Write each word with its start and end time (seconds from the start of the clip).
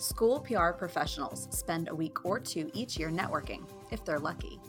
School 0.00 0.38
PR 0.38 0.70
professionals 0.70 1.48
spend 1.50 1.88
a 1.88 1.94
week 1.94 2.24
or 2.24 2.38
two 2.38 2.70
each 2.72 2.96
year 2.96 3.10
networking, 3.10 3.68
if 3.90 4.04
they're 4.04 4.20
lucky. 4.20 4.60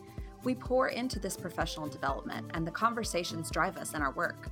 We 0.44 0.56
pour 0.56 0.88
into 0.88 1.20
this 1.20 1.38
professional 1.38 1.88
development, 1.88 2.50
and 2.56 2.66
the 2.66 2.72
conversations 2.72 3.52
drive 3.52 3.78
us 3.78 3.94
in 3.94 4.02
our 4.02 4.10
work. 4.14 4.50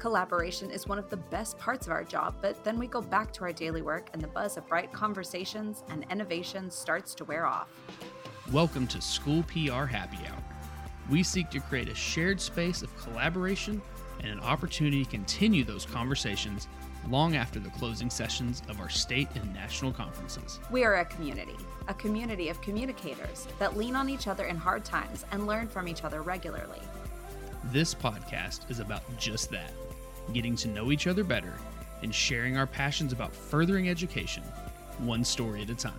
Collaboration 0.00 0.68
is 0.68 0.88
one 0.88 0.98
of 0.98 1.08
the 1.10 1.16
best 1.16 1.58
parts 1.58 1.86
of 1.86 1.92
our 1.92 2.02
job, 2.02 2.34
but 2.42 2.64
then 2.64 2.76
we 2.76 2.88
go 2.88 3.00
back 3.00 3.32
to 3.34 3.44
our 3.44 3.52
daily 3.52 3.82
work, 3.82 4.10
and 4.14 4.20
the 4.20 4.26
buzz 4.26 4.56
of 4.56 4.66
bright 4.66 4.92
conversations 4.92 5.84
and 5.90 6.04
innovation 6.10 6.72
starts 6.72 7.14
to 7.14 7.24
wear 7.24 7.46
off. 7.46 7.68
Welcome 8.50 8.88
to 8.88 9.00
School 9.00 9.44
PR 9.44 9.84
Happy 9.84 10.18
Hour. 10.26 10.42
We 11.08 11.22
seek 11.22 11.50
to 11.50 11.60
create 11.60 11.88
a 11.88 11.94
shared 11.94 12.40
space 12.40 12.82
of 12.82 12.96
collaboration 12.98 13.80
and 14.18 14.32
an 14.32 14.40
opportunity 14.40 15.04
to 15.04 15.10
continue 15.12 15.62
those 15.62 15.86
conversations 15.86 16.66
long 17.10 17.36
after 17.36 17.60
the 17.60 17.70
closing 17.70 18.10
sessions 18.10 18.62
of 18.68 18.80
our 18.80 18.88
state 18.88 19.28
and 19.34 19.54
national 19.54 19.92
conferences. 19.92 20.58
We 20.70 20.84
are 20.84 20.96
a 20.96 21.04
community, 21.04 21.56
a 21.88 21.94
community 21.94 22.48
of 22.48 22.60
communicators 22.60 23.46
that 23.58 23.76
lean 23.76 23.94
on 23.94 24.08
each 24.08 24.26
other 24.26 24.46
in 24.46 24.56
hard 24.56 24.84
times 24.84 25.24
and 25.30 25.46
learn 25.46 25.68
from 25.68 25.88
each 25.88 26.04
other 26.04 26.22
regularly. 26.22 26.80
This 27.64 27.94
podcast 27.94 28.70
is 28.70 28.80
about 28.80 29.02
just 29.18 29.50
that 29.50 29.72
getting 30.32 30.56
to 30.56 30.68
know 30.68 30.90
each 30.90 31.06
other 31.06 31.22
better 31.22 31.54
and 32.02 32.14
sharing 32.14 32.56
our 32.56 32.66
passions 32.66 33.12
about 33.12 33.34
furthering 33.34 33.88
education, 33.88 34.42
one 34.98 35.24
story 35.24 35.62
at 35.62 35.70
a 35.70 35.74
time. 35.74 35.94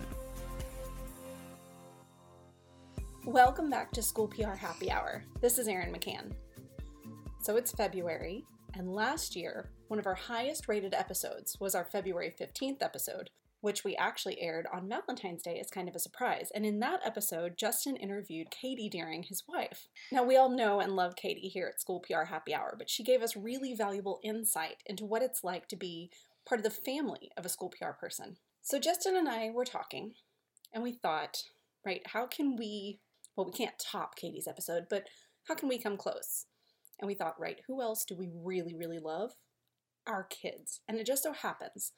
Welcome 3.24 3.68
back 3.68 3.92
to 3.92 4.02
School 4.02 4.28
PR 4.28 4.54
Happy 4.54 4.90
Hour. 4.90 5.22
This 5.40 5.58
is 5.58 5.68
Erin 5.68 5.92
McCann. 5.92 6.32
So 7.42 7.56
it's 7.56 7.72
February, 7.72 8.44
and 8.74 8.92
last 8.92 9.34
year, 9.34 9.70
one 9.88 9.98
of 9.98 10.06
our 10.06 10.14
highest 10.14 10.68
rated 10.68 10.94
episodes 10.94 11.58
was 11.58 11.74
our 11.74 11.84
February 11.84 12.34
15th 12.38 12.82
episode, 12.82 13.30
which 13.60 13.82
we 13.82 13.96
actually 13.96 14.40
aired 14.40 14.66
on 14.72 14.88
Valentine's 14.88 15.42
Day 15.42 15.58
as 15.58 15.70
kind 15.70 15.88
of 15.88 15.94
a 15.94 16.00
surprise. 16.00 16.50
And 16.54 16.64
in 16.64 16.78
that 16.80 17.00
episode, 17.04 17.56
Justin 17.56 17.96
interviewed 17.96 18.50
Katie 18.50 18.88
Deering, 18.88 19.24
his 19.24 19.42
wife. 19.48 19.88
Now, 20.12 20.22
we 20.22 20.36
all 20.36 20.50
know 20.50 20.80
and 20.80 20.94
love 20.94 21.16
Katie 21.16 21.48
here 21.48 21.66
at 21.66 21.80
School 21.80 22.00
PR 22.00 22.24
Happy 22.24 22.54
Hour, 22.54 22.74
but 22.78 22.90
she 22.90 23.02
gave 23.02 23.22
us 23.22 23.36
really 23.36 23.74
valuable 23.74 24.20
insight 24.22 24.82
into 24.86 25.06
what 25.06 25.22
it's 25.22 25.42
like 25.42 25.66
to 25.68 25.76
be 25.76 26.10
part 26.46 26.60
of 26.60 26.64
the 26.64 26.70
family 26.70 27.30
of 27.36 27.44
a 27.44 27.48
school 27.48 27.70
PR 27.70 27.92
person. 27.92 28.36
So, 28.60 28.78
Justin 28.78 29.16
and 29.16 29.28
I 29.28 29.50
were 29.50 29.64
talking, 29.64 30.12
and 30.72 30.82
we 30.82 30.92
thought, 30.92 31.42
right, 31.84 32.02
how 32.06 32.26
can 32.26 32.54
we, 32.56 33.00
well, 33.34 33.46
we 33.46 33.52
can't 33.52 33.78
top 33.78 34.14
Katie's 34.16 34.46
episode, 34.46 34.86
but 34.90 35.04
how 35.44 35.54
can 35.54 35.68
we 35.68 35.78
come 35.78 35.96
close? 35.96 36.44
And 37.00 37.06
we 37.06 37.14
thought, 37.14 37.40
right, 37.40 37.60
who 37.66 37.80
else 37.80 38.04
do 38.04 38.16
we 38.16 38.30
really, 38.32 38.74
really 38.74 38.98
love? 38.98 39.32
Our 40.06 40.24
kids. 40.24 40.80
And 40.88 40.98
it 40.98 41.06
just 41.06 41.22
so 41.22 41.32
happens 41.32 41.92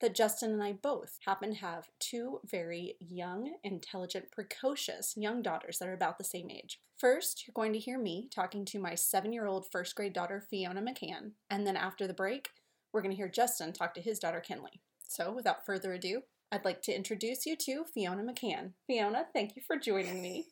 that 0.00 0.14
Justin 0.14 0.52
and 0.52 0.62
I 0.62 0.72
both 0.72 1.18
happen 1.24 1.54
to 1.54 1.60
have 1.60 1.88
two 1.98 2.40
very 2.44 2.96
young, 3.00 3.54
intelligent, 3.62 4.30
precocious 4.32 5.14
young 5.16 5.40
daughters 5.40 5.78
that 5.78 5.88
are 5.88 5.94
about 5.94 6.18
the 6.18 6.24
same 6.24 6.50
age. 6.50 6.80
First, 6.98 7.44
you're 7.46 7.54
going 7.54 7.72
to 7.72 7.78
hear 7.78 7.98
me 7.98 8.28
talking 8.34 8.64
to 8.66 8.78
my 8.78 8.94
seven 8.94 9.32
year 9.32 9.46
old 9.46 9.66
first 9.70 9.94
grade 9.94 10.12
daughter, 10.12 10.40
Fiona 10.40 10.82
McCann. 10.82 11.32
And 11.48 11.66
then 11.66 11.76
after 11.76 12.06
the 12.06 12.14
break, 12.14 12.50
we're 12.92 13.02
going 13.02 13.12
to 13.12 13.16
hear 13.16 13.28
Justin 13.28 13.72
talk 13.72 13.94
to 13.94 14.00
his 14.00 14.18
daughter, 14.18 14.40
Kinley. 14.40 14.80
So 15.08 15.32
without 15.32 15.64
further 15.66 15.92
ado, 15.92 16.22
I'd 16.52 16.64
like 16.64 16.82
to 16.82 16.94
introduce 16.94 17.46
you 17.46 17.56
to 17.56 17.84
Fiona 17.92 18.22
McCann. 18.22 18.72
Fiona, 18.86 19.26
thank 19.32 19.56
you 19.56 19.62
for 19.66 19.76
joining 19.76 20.22
me. 20.22 20.46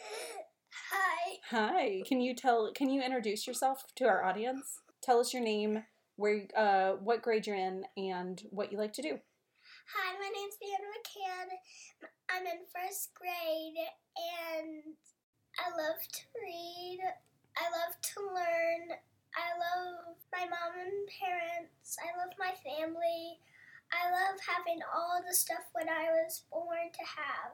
Hi. 0.92 1.21
Hi. 1.52 2.00
Can 2.08 2.22
you 2.22 2.34
tell? 2.34 2.72
Can 2.72 2.88
you 2.88 3.02
introduce 3.02 3.46
yourself 3.46 3.84
to 3.96 4.06
our 4.06 4.24
audience? 4.24 4.80
Tell 5.02 5.20
us 5.20 5.34
your 5.34 5.42
name, 5.42 5.84
where, 6.16 6.48
uh, 6.56 6.92
what 6.92 7.20
grade 7.20 7.46
you're 7.46 7.60
in, 7.60 7.84
and 7.94 8.40
what 8.48 8.72
you 8.72 8.78
like 8.78 8.94
to 8.94 9.02
do. 9.02 9.20
Hi, 9.92 10.16
my 10.16 10.30
name's 10.32 10.56
Fiona 10.56 10.88
McCann. 10.88 12.08
I'm 12.32 12.46
in 12.46 12.64
first 12.72 13.12
grade 13.12 13.76
and 14.16 14.96
I 15.60 15.68
love 15.76 16.00
to 16.00 16.22
read. 16.40 17.00
I 17.58 17.68
love 17.68 18.00
to 18.00 18.20
learn. 18.32 18.96
I 19.36 19.52
love 19.52 20.16
my 20.32 20.48
mom 20.48 20.72
and 20.80 21.04
parents. 21.20 21.98
I 22.00 22.16
love 22.16 22.32
my 22.38 22.56
family. 22.64 23.36
I 23.92 24.08
love 24.08 24.40
having 24.40 24.80
all 24.88 25.20
the 25.20 25.34
stuff 25.34 25.68
when 25.74 25.90
I 25.90 26.08
was 26.16 26.44
born 26.50 26.88
to 26.96 27.04
have. 27.04 27.52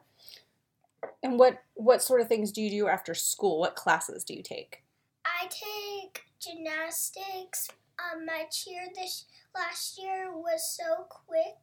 And 1.23 1.37
what 1.37 1.61
what 1.75 2.01
sort 2.01 2.21
of 2.21 2.27
things 2.27 2.51
do 2.51 2.61
you 2.61 2.69
do 2.69 2.87
after 2.87 3.13
school? 3.13 3.59
What 3.59 3.75
classes 3.75 4.23
do 4.23 4.33
you 4.33 4.43
take? 4.43 4.83
I 5.25 5.47
take 5.47 6.23
gymnastics. 6.39 7.69
Um, 7.99 8.25
my 8.25 8.45
cheer 8.51 8.87
this 8.95 9.25
last 9.53 9.99
year 10.01 10.31
was 10.31 10.63
so 10.63 11.03
quick, 11.09 11.59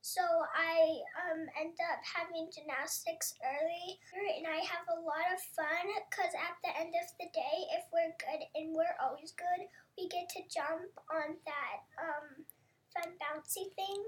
so 0.00 0.20
I 0.22 0.98
um, 1.22 1.46
end 1.54 1.78
up 1.78 2.02
having 2.02 2.50
gymnastics 2.50 3.34
early, 3.38 4.00
and 4.36 4.46
I 4.46 4.58
have 4.66 4.86
a 4.90 4.98
lot 5.00 5.30
of 5.32 5.40
fun 5.54 5.86
because 6.10 6.34
at 6.34 6.58
the 6.66 6.74
end 6.74 6.94
of 6.98 7.06
the 7.20 7.30
day, 7.30 7.56
if 7.78 7.86
we're 7.94 8.10
good 8.18 8.42
and 8.56 8.74
we're 8.74 8.98
always 8.98 9.30
good, 9.38 9.66
we 9.96 10.08
get 10.08 10.28
to 10.30 10.42
jump 10.50 10.90
on 11.06 11.38
that 11.46 11.78
um, 12.02 12.42
fun 12.90 13.14
bouncy 13.22 13.70
thing, 13.78 14.02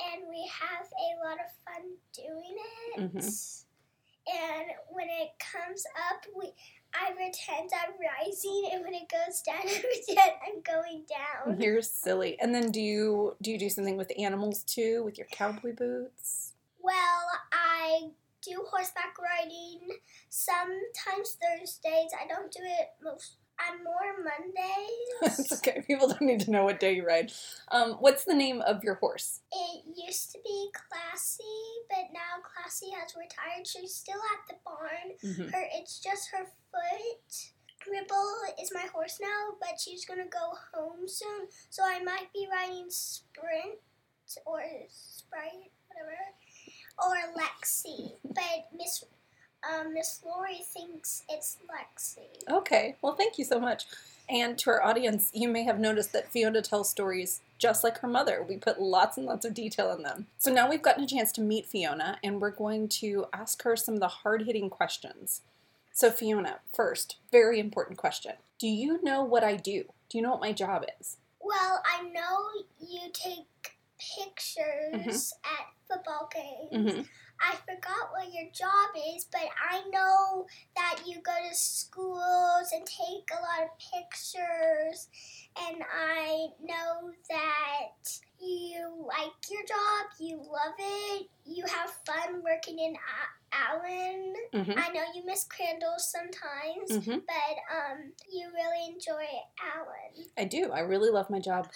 and 0.00 0.24
we 0.28 0.48
have 0.48 0.88
a 0.88 1.08
lot 1.20 1.36
of 1.36 1.52
fun 1.68 1.84
doing 2.16 2.56
it. 2.96 3.12
Mhm. 3.12 3.64
And 4.30 4.66
when 4.90 5.08
it 5.08 5.30
comes 5.38 5.84
up, 6.10 6.24
we 6.36 6.52
I 6.94 7.12
pretend 7.12 7.70
I'm 7.72 7.92
rising, 8.00 8.70
and 8.72 8.84
when 8.84 8.94
it 8.94 9.08
goes 9.08 9.42
down, 9.42 9.60
I 9.64 9.80
pretend 9.80 10.32
I'm 10.46 10.62
going 10.62 11.04
down. 11.08 11.60
You're 11.60 11.82
silly. 11.82 12.36
And 12.40 12.54
then 12.54 12.70
do 12.70 12.80
you 12.80 13.36
do 13.42 13.50
you 13.50 13.58
do 13.58 13.68
something 13.68 13.96
with 13.96 14.12
animals 14.18 14.62
too, 14.64 15.02
with 15.04 15.18
your 15.18 15.26
cowboy 15.30 15.74
boots? 15.74 16.54
Well, 16.82 17.26
I 17.52 18.10
do 18.42 18.64
horseback 18.68 19.14
riding. 19.20 19.80
Sometimes 20.28 21.36
Thursdays. 21.40 22.10
I 22.20 22.26
don't 22.28 22.50
do 22.50 22.60
it 22.62 22.88
most. 23.02 23.36
I'm 23.68 23.84
more 23.84 24.24
Mondays. 24.24 25.38
it's 25.38 25.52
okay. 25.54 25.82
People 25.86 26.08
don't 26.08 26.22
need 26.22 26.40
to 26.40 26.50
know 26.50 26.64
what 26.64 26.80
day 26.80 26.94
you 26.94 27.06
ride. 27.06 27.32
Um, 27.70 27.92
what's 28.00 28.24
the 28.24 28.34
name 28.34 28.60
of 28.62 28.82
your 28.82 28.94
horse? 28.94 29.40
It 29.52 29.82
used 30.06 30.32
to 30.32 30.38
be 30.44 30.70
Classy, 30.72 31.44
but 31.88 32.06
now 32.12 32.40
Classy 32.42 32.90
has 32.98 33.14
retired. 33.16 33.66
She's 33.66 33.94
still 33.94 34.20
at 34.32 34.48
the 34.48 34.54
barn. 34.64 35.16
Mhm. 35.24 35.52
Her, 35.52 35.64
it's 35.74 35.98
just 36.00 36.30
her 36.30 36.44
foot. 36.70 37.52
Ribble 37.90 38.36
is 38.62 38.70
my 38.74 38.86
horse 38.92 39.18
now, 39.20 39.56
but 39.60 39.80
she's 39.80 40.04
gonna 40.04 40.26
go 40.26 40.52
home 40.74 41.08
soon, 41.08 41.48
so 41.70 41.82
I 41.82 42.02
might 42.02 42.30
be 42.32 42.46
riding 42.50 42.90
Sprint 42.90 43.78
or 44.44 44.62
Sprite, 44.90 45.72
whatever, 45.88 46.18
or 46.98 47.16
Lexi. 47.40 48.16
But 48.22 48.68
Miss 48.76 49.02
um, 49.68 49.94
Miss 49.94 50.20
Lori 50.24 50.60
thinks 50.62 51.24
it's 51.28 51.58
Lexi. 51.68 52.50
Okay. 52.50 52.96
Well, 53.02 53.14
thank 53.14 53.38
you 53.38 53.44
so 53.44 53.60
much. 53.60 53.84
And 54.28 54.56
to 54.58 54.70
our 54.70 54.82
audience, 54.82 55.30
you 55.34 55.48
may 55.48 55.64
have 55.64 55.80
noticed 55.80 56.12
that 56.12 56.30
Fiona 56.30 56.62
tells 56.62 56.88
stories 56.88 57.40
just 57.58 57.82
like 57.82 57.98
her 57.98 58.08
mother. 58.08 58.44
We 58.48 58.56
put 58.56 58.80
lots 58.80 59.16
and 59.16 59.26
lots 59.26 59.44
of 59.44 59.54
detail 59.54 59.92
in 59.92 60.02
them. 60.02 60.28
So 60.38 60.52
now 60.52 60.70
we've 60.70 60.82
gotten 60.82 61.04
a 61.04 61.08
chance 61.08 61.32
to 61.32 61.40
meet 61.40 61.66
Fiona, 61.66 62.18
and 62.22 62.40
we're 62.40 62.50
going 62.50 62.88
to 62.88 63.26
ask 63.32 63.62
her 63.62 63.76
some 63.76 63.94
of 63.94 64.00
the 64.00 64.08
hard 64.08 64.42
hitting 64.42 64.70
questions. 64.70 65.42
So, 65.92 66.10
Fiona, 66.10 66.60
first, 66.72 67.16
very 67.32 67.58
important 67.58 67.98
question 67.98 68.34
Do 68.58 68.68
you 68.68 69.02
know 69.02 69.22
what 69.24 69.42
I 69.42 69.56
do? 69.56 69.84
Do 70.08 70.18
you 70.18 70.22
know 70.22 70.30
what 70.30 70.40
my 70.40 70.52
job 70.52 70.84
is? 71.00 71.16
Well, 71.40 71.82
I 71.84 72.04
know 72.04 72.64
you 72.80 73.10
take 73.12 73.76
pictures 73.98 75.34
at 75.44 75.66
football 75.88 76.30
games. 76.32 76.90
Mm-hmm. 76.90 77.02
I 77.40 77.56
forgot 77.66 78.10
what 78.12 78.32
your 78.32 78.50
job 78.52 78.90
is, 79.16 79.26
but 79.30 79.42
I 79.70 79.82
know 79.90 80.46
that 80.76 81.00
you 81.06 81.20
go 81.22 81.32
to 81.48 81.54
schools 81.56 82.70
and 82.72 82.84
take 82.86 83.30
a 83.30 83.40
lot 83.40 83.62
of 83.64 83.70
pictures, 83.78 85.08
and 85.68 85.82
I 85.92 86.48
know 86.62 87.10
that 87.28 88.18
you 88.40 89.06
like 89.06 89.32
your 89.50 89.62
job, 89.62 90.06
you 90.18 90.36
love 90.36 90.74
it, 90.78 91.28
you 91.44 91.64
have 91.66 91.90
fun 92.06 92.42
working 92.42 92.78
in 92.78 92.94
Allen. 93.52 94.34
Mm-hmm. 94.54 94.78
I 94.78 94.88
know 94.92 95.02
you 95.14 95.24
miss 95.26 95.44
Crandall 95.44 95.98
sometimes, 95.98 96.90
Mm-hmm. 96.90 97.18
but 97.26 97.56
um, 97.74 98.12
you 98.32 98.48
really 98.54 98.94
enjoy 98.94 99.24
Allen. 99.74 100.26
I 100.38 100.44
do. 100.44 100.70
I 100.72 100.80
really 100.80 101.10
love 101.10 101.30
my 101.30 101.40
job. 101.40 101.68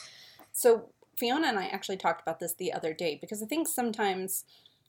So, 0.52 0.90
Fiona 1.18 1.48
and 1.48 1.58
I 1.58 1.66
actually 1.66 1.96
talked 1.96 2.22
about 2.22 2.40
this 2.40 2.54
the 2.54 2.72
other 2.72 2.92
day 2.92 3.18
because 3.20 3.42
I 3.42 3.46
think 3.46 3.68
sometimes, 3.68 4.44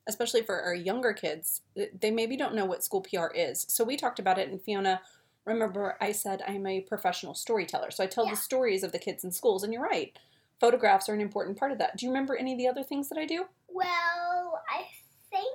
especially 0.08 0.42
for 0.42 0.62
our 0.62 0.74
younger 0.76 1.14
kids, 1.14 1.62
they 2.00 2.12
maybe 2.12 2.38
don't 2.38 2.56
know 2.56 2.66
what 2.66 2.84
school 2.84 3.02
PR 3.02 3.28
is. 3.34 3.66
So, 3.70 3.84
we 3.84 3.98
talked 3.98 4.20
about 4.20 4.38
it, 4.38 4.50
and 4.50 4.62
Fiona, 4.62 5.02
remember, 5.46 5.98
I 6.02 6.12
said 6.12 6.42
I'm 6.48 6.66
a 6.68 6.82
professional 6.82 7.34
storyteller. 7.36 7.92
So, 7.92 8.04
I 8.04 8.08
tell 8.08 8.26
Yeah. 8.26 8.32
the 8.32 8.38
stories 8.38 8.84
of 8.84 8.92
the 8.92 9.00
kids 9.00 9.24
in 9.24 9.32
schools, 9.32 9.64
and 9.64 9.74
you're 9.74 9.84
right. 9.84 10.18
Photographs 10.60 11.10
are 11.10 11.14
an 11.14 11.22
important 11.22 11.58
part 11.58 11.72
of 11.72 11.78
that. 11.80 11.98
Do 11.98 12.06
you 12.06 12.12
remember 12.12 12.36
any 12.36 12.54
of 12.54 12.58
the 12.58 12.68
other 12.68 12.84
things 12.84 13.10
that 13.10 13.18
I 13.18 13.26
do? 13.26 13.46
Well, 13.68 14.64
I 14.70 14.86
think 15.30 15.52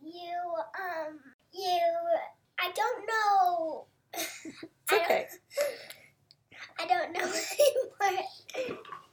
you, 0.00 0.36
um, 0.78 1.18
you, 1.52 1.80
I 2.60 2.70
don't 2.72 3.06
know. 3.06 3.86
It's 4.90 5.02
okay. 5.04 5.26
I 6.80 6.86
don't 6.86 7.12
know 7.12 7.20
anymore. 8.08 8.24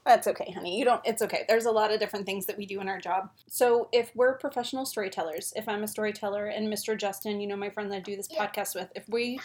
That's 0.05 0.27
okay, 0.27 0.51
honey. 0.51 0.77
You 0.77 0.85
don't, 0.85 1.01
it's 1.03 1.23
okay. 1.23 1.45
There's 1.47 1.65
a 1.65 1.71
lot 1.71 1.91
of 1.91 1.99
different 1.99 2.27
things 2.27 2.45
that 2.45 2.57
we 2.57 2.67
do 2.67 2.79
in 2.79 2.87
our 2.87 2.99
job. 2.99 3.31
So, 3.47 3.89
if 3.91 4.11
we're 4.15 4.37
professional 4.37 4.85
storytellers, 4.85 5.51
if 5.55 5.67
I'm 5.67 5.83
a 5.83 5.87
storyteller 5.87 6.45
and 6.45 6.71
Mr. 6.71 6.95
Justin, 6.97 7.41
you 7.41 7.47
know, 7.47 7.55
my 7.55 7.71
friend 7.71 7.91
that 7.91 7.95
I 7.97 7.99
do 8.01 8.15
this 8.15 8.27
Yeah. 8.31 8.45
podcast 8.45 8.75
with, 8.75 8.91
if 8.95 9.09
we 9.09 9.39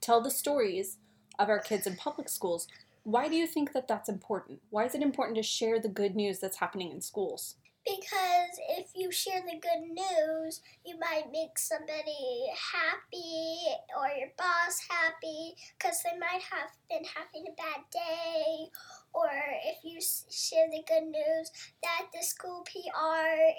tell 0.00 0.20
the 0.20 0.30
stories 0.30 0.98
of 1.38 1.48
our 1.48 1.58
kids 1.58 1.86
in 1.86 1.96
public 1.96 2.28
schools, 2.28 2.68
why 3.02 3.28
do 3.28 3.34
you 3.34 3.46
think 3.46 3.72
that 3.72 3.88
that's 3.88 4.08
important? 4.08 4.60
Why 4.70 4.84
is 4.84 4.94
it 4.94 5.02
important 5.02 5.36
to 5.36 5.42
share 5.42 5.80
the 5.80 5.88
good 5.88 6.14
news 6.14 6.38
that's 6.38 6.58
happening 6.58 6.92
in 6.92 7.00
schools? 7.00 7.56
Because 7.84 8.58
if 8.70 8.86
you 8.94 9.12
share 9.12 9.42
the 9.42 9.60
good 9.60 9.92
news, 9.92 10.62
you 10.86 10.98
might 10.98 11.30
make 11.30 11.58
somebody 11.58 12.46
happy 12.72 13.58
or 13.94 14.08
your 14.16 14.32
boss 14.38 14.80
happy 14.88 15.54
because 15.76 16.00
they 16.02 16.18
might 16.18 16.40
have 16.50 16.70
been 16.88 17.04
having 17.04 17.46
a 17.46 17.56
bad 17.56 17.84
day. 17.92 18.70
Or 19.12 19.28
if 19.66 19.84
you 19.84 20.00
share 20.00 20.68
the 20.70 20.82
good 20.88 21.04
news 21.04 21.50
that 21.82 22.06
the 22.14 22.24
school 22.24 22.64
PR 22.64 23.52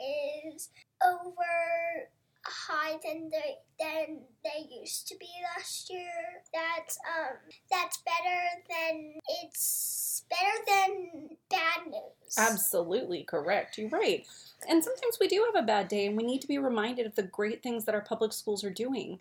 is 0.49 0.69
over 1.05 2.09
high 2.47 2.97
than 3.03 3.29
they 3.29 3.55
than 3.79 4.19
they 4.43 4.67
used 4.79 5.07
to 5.07 5.17
be 5.17 5.29
last 5.55 5.89
year. 5.91 6.43
That's 6.53 6.97
um 7.05 7.37
that's 7.69 7.97
better 7.97 8.41
than 8.69 9.13
it's 9.43 10.23
better 10.29 10.63
than 10.67 11.29
bad 11.49 11.87
news. 11.87 12.37
Absolutely 12.37 13.23
correct. 13.23 13.77
You're 13.77 13.89
right. 13.89 14.25
And 14.67 14.83
sometimes 14.83 15.17
we 15.19 15.27
do 15.27 15.45
have 15.45 15.61
a 15.61 15.65
bad 15.65 15.87
day 15.87 16.07
and 16.07 16.17
we 16.17 16.23
need 16.23 16.41
to 16.41 16.47
be 16.47 16.57
reminded 16.57 17.05
of 17.05 17.15
the 17.15 17.23
great 17.23 17.61
things 17.61 17.85
that 17.85 17.95
our 17.95 18.01
public 18.01 18.33
schools 18.33 18.63
are 18.63 18.71
doing. 18.71 19.19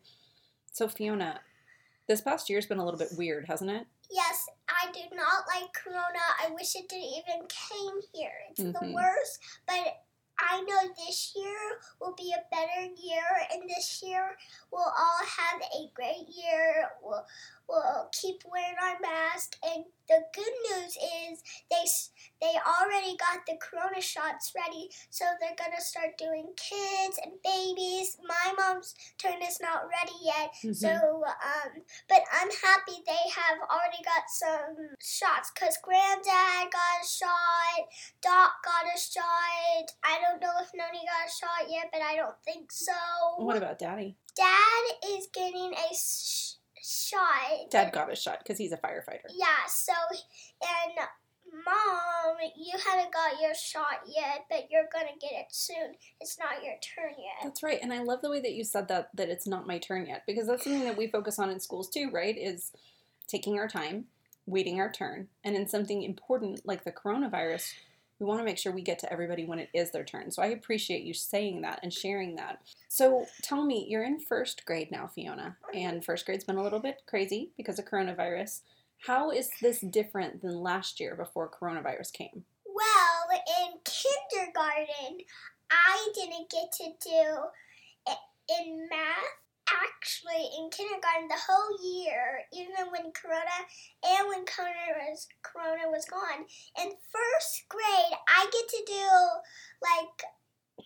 So, 0.72 0.88
Fiona, 0.88 1.40
this 2.08 2.20
past 2.20 2.48
year's 2.48 2.66
been 2.66 2.78
a 2.78 2.84
little 2.84 2.98
bit 2.98 3.12
weird, 3.16 3.46
hasn't 3.46 3.70
it? 3.70 3.86
Yes, 4.10 4.46
I 4.68 4.90
do 4.92 5.00
not 5.14 5.44
like 5.48 5.72
Corona. 5.72 6.18
I 6.40 6.50
wish 6.52 6.76
it 6.76 6.88
didn't 6.88 7.04
even 7.04 7.46
came 7.48 8.00
here. 8.12 8.32
It's 8.50 8.60
Mhm. 8.60 8.80
the 8.80 8.92
worst. 8.92 9.38
But 9.66 10.02
I 10.50 10.60
know 10.60 10.92
this 11.06 11.32
year 11.36 11.58
will 12.00 12.14
be 12.16 12.32
a 12.32 12.44
better 12.50 12.92
year, 13.02 13.24
and 13.52 13.68
this 13.68 14.02
year 14.04 14.36
we'll 14.70 14.82
all 14.82 15.22
have 15.24 15.60
a 15.62 15.90
great 15.94 16.28
year. 16.28 16.90
We'll, 17.02 17.24
we'll 17.68 18.08
keep 18.12 18.42
wearing 18.50 18.76
our 18.82 18.98
mask. 19.00 19.56
And 19.64 19.84
the 20.08 20.20
good 20.34 20.54
news 20.70 20.96
is 20.96 21.42
they 21.70 21.84
they 22.40 22.54
already 22.60 23.16
got 23.16 23.46
the 23.46 23.56
Corona 23.56 24.00
shots 24.00 24.52
ready, 24.54 24.90
so 25.08 25.24
they're 25.40 25.56
gonna 25.56 25.80
start 25.80 26.18
doing 26.18 26.52
kids 26.56 27.18
and 27.24 27.32
babies. 27.42 28.18
My 28.26 28.52
mom's 28.58 28.94
turn 29.18 29.40
is 29.42 29.60
not 29.60 29.88
ready 29.88 30.18
yet, 30.20 30.52
so 30.74 31.24
um, 31.24 31.82
but 32.08 32.20
I'm 32.32 32.50
happy 32.50 33.00
they 33.06 33.24
have 33.32 33.58
already 33.64 34.02
got 34.04 34.28
some 34.28 34.76
shots 35.00 35.50
because 35.54 35.78
Granddad 35.82 36.70
got 36.70 37.00
a 37.00 37.06
shot, 37.06 37.88
Doc 38.20 38.52
got 38.64 38.84
a 38.94 38.98
shot. 38.98 39.88
I 40.04 40.20
don't 40.20 40.33
know 40.40 40.52
if 40.60 40.70
Noni 40.74 41.04
got 41.04 41.26
a 41.26 41.30
shot 41.30 41.70
yet, 41.70 41.90
but 41.92 42.02
I 42.02 42.16
don't 42.16 42.36
think 42.44 42.72
so. 42.72 42.92
What 43.36 43.56
about 43.56 43.78
Daddy? 43.78 44.16
Dad 44.36 45.10
is 45.10 45.28
getting 45.32 45.72
a 45.72 45.94
sh- 45.94 46.54
shot. 46.82 47.70
Dad 47.70 47.92
got 47.92 48.12
a 48.12 48.16
shot 48.16 48.38
because 48.38 48.58
he's 48.58 48.72
a 48.72 48.76
firefighter. 48.76 49.30
Yeah, 49.34 49.66
so, 49.68 49.92
and 50.62 51.06
Mom, 51.64 52.36
you 52.56 52.72
haven't 52.84 53.12
got 53.12 53.40
your 53.40 53.54
shot 53.54 54.00
yet, 54.08 54.46
but 54.50 54.68
you're 54.70 54.88
gonna 54.92 55.16
get 55.20 55.32
it 55.32 55.46
soon. 55.50 55.94
It's 56.20 56.38
not 56.38 56.64
your 56.64 56.74
turn 56.82 57.14
yet. 57.16 57.44
That's 57.44 57.62
right. 57.62 57.78
And 57.80 57.92
I 57.92 58.02
love 58.02 58.22
the 58.22 58.30
way 58.30 58.40
that 58.40 58.54
you 58.54 58.64
said 58.64 58.88
that, 58.88 59.10
that 59.14 59.28
it's 59.28 59.46
not 59.46 59.66
my 59.66 59.78
turn 59.78 60.06
yet, 60.06 60.24
because 60.26 60.46
that's 60.48 60.64
something 60.64 60.84
that 60.84 60.96
we 60.96 61.06
focus 61.06 61.38
on 61.38 61.50
in 61.50 61.60
schools 61.60 61.88
too, 61.88 62.10
right? 62.12 62.36
Is 62.36 62.72
taking 63.28 63.58
our 63.58 63.68
time, 63.68 64.06
waiting 64.46 64.80
our 64.80 64.90
turn. 64.90 65.28
And 65.44 65.54
in 65.54 65.68
something 65.68 66.02
important 66.02 66.66
like 66.66 66.84
the 66.84 66.92
coronavirus, 66.92 67.72
we 68.18 68.26
want 68.26 68.40
to 68.40 68.44
make 68.44 68.58
sure 68.58 68.72
we 68.72 68.82
get 68.82 68.98
to 69.00 69.12
everybody 69.12 69.44
when 69.44 69.58
it 69.58 69.70
is 69.74 69.90
their 69.90 70.04
turn. 70.04 70.30
So 70.30 70.42
I 70.42 70.46
appreciate 70.46 71.02
you 71.02 71.14
saying 71.14 71.62
that 71.62 71.80
and 71.82 71.92
sharing 71.92 72.36
that. 72.36 72.60
So 72.88 73.26
tell 73.42 73.64
me, 73.64 73.86
you're 73.88 74.04
in 74.04 74.20
first 74.20 74.64
grade 74.66 74.90
now, 74.90 75.08
Fiona, 75.14 75.56
and 75.74 76.04
first 76.04 76.26
grade's 76.26 76.44
been 76.44 76.56
a 76.56 76.62
little 76.62 76.80
bit 76.80 77.02
crazy 77.06 77.50
because 77.56 77.78
of 77.78 77.86
coronavirus. 77.86 78.60
How 79.06 79.30
is 79.30 79.50
this 79.60 79.80
different 79.80 80.42
than 80.42 80.60
last 80.60 81.00
year 81.00 81.14
before 81.14 81.50
coronavirus 81.50 82.12
came? 82.12 82.44
Well, 82.66 83.40
in 83.62 83.74
kindergarten, 83.84 85.18
I 85.70 86.08
didn't 86.14 86.50
get 86.50 86.72
to 86.78 86.92
do 87.02 88.14
in 88.60 88.88
math. 88.88 89.43
Actually, 89.64 90.44
in 90.58 90.68
kindergarten, 90.70 91.28
the 91.28 91.40
whole 91.48 91.72
year, 91.80 92.44
even 92.52 92.92
when 92.92 93.12
Corona 93.12 93.64
and 94.04 94.28
when 94.28 94.44
Corona 94.44 95.08
was 95.08 95.26
Corona 95.42 95.88
was 95.88 96.04
gone, 96.04 96.44
in 96.80 96.90
first 96.90 97.64
grade, 97.68 98.14
I 98.28 98.44
get 98.52 98.68
to 98.68 98.82
do 98.86 99.08
like 99.80 100.20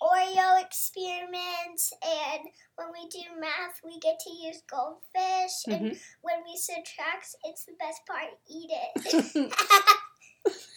Oreo 0.01 0.63
experiments, 0.63 1.93
and 2.03 2.47
when 2.77 2.89
we 2.93 3.09
do 3.09 3.41
math, 3.41 3.81
we 3.85 3.99
get 3.99 4.21
to 4.21 4.31
use 4.31 4.63
goldfish, 4.71 5.67
and 5.67 5.93
mm-hmm. 5.93 5.99
when 6.23 6.45
we 6.47 6.57
subtract, 6.57 7.35
it's 7.45 7.65
the 7.65 7.75
best 7.81 8.07
part. 8.07 8.39
Eat 8.49 8.71
it. 8.71 9.53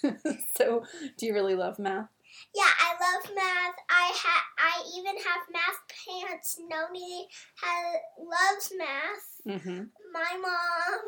so, 0.57 0.83
do 1.17 1.25
you 1.25 1.33
really 1.33 1.55
love 1.55 1.79
math? 1.79 2.09
Yeah, 2.53 2.67
I 2.67 2.91
love 2.99 3.31
math. 3.33 3.75
I 3.89 4.11
ha- 4.11 4.51
I 4.59 4.83
even 4.97 5.15
have 5.23 5.47
math 5.51 5.81
pants. 5.87 6.59
Noni 6.59 7.27
has 7.63 8.01
loves 8.19 8.73
math. 8.77 9.27
Mm-hmm. 9.47 9.83
My 10.11 10.35
mom, 10.35 10.99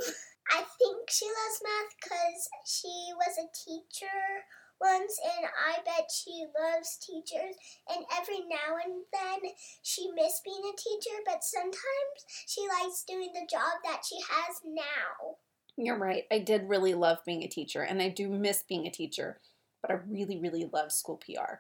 I 0.51 0.63
think 0.80 1.10
she 1.10 1.25
loves 1.25 1.60
math 1.63 1.92
because 2.00 2.50
she 2.66 3.12
was 3.19 3.36
a 3.38 3.51
teacher 3.51 4.48
once, 4.80 5.19
and 5.36 5.48
I 5.48 5.84
bet 5.84 6.10
she 6.12 6.45
loves 6.60 6.98
teachers. 6.98 7.56
And 7.90 8.06
every 8.16 8.40
now 8.48 8.80
and 8.84 9.04
then 9.12 9.51
she 9.81 10.10
miss 10.16 10.42
being 10.44 10.63
a 10.63 10.78
teacher, 10.78 11.18
but 11.25 11.44
sometimes 11.44 12.19
she 12.48 12.62
likes 12.68 13.04
doing 13.07 13.31
the 13.34 13.48
job 13.50 13.84
that 13.84 14.04
she 14.07 14.19
has 14.30 14.62
now. 14.63 15.36
You're 15.75 15.98
right. 15.98 16.25
I 16.31 16.40
did 16.40 16.69
really 16.69 16.94
love 16.94 17.18
being 17.25 17.44
a 17.44 17.48
teacher, 17.48 17.81
and 17.81 18.01
I 18.01 18.10
do 18.10 18.30
miss 18.30 18.63
being 18.63 18.86
a 18.86 18.92
teacher, 18.92 19.40
but 19.83 19.91
I 19.91 20.00
really, 20.09 20.39
really 20.39 20.68
love 20.74 20.91
school 20.91 21.21
PR. 21.24 21.59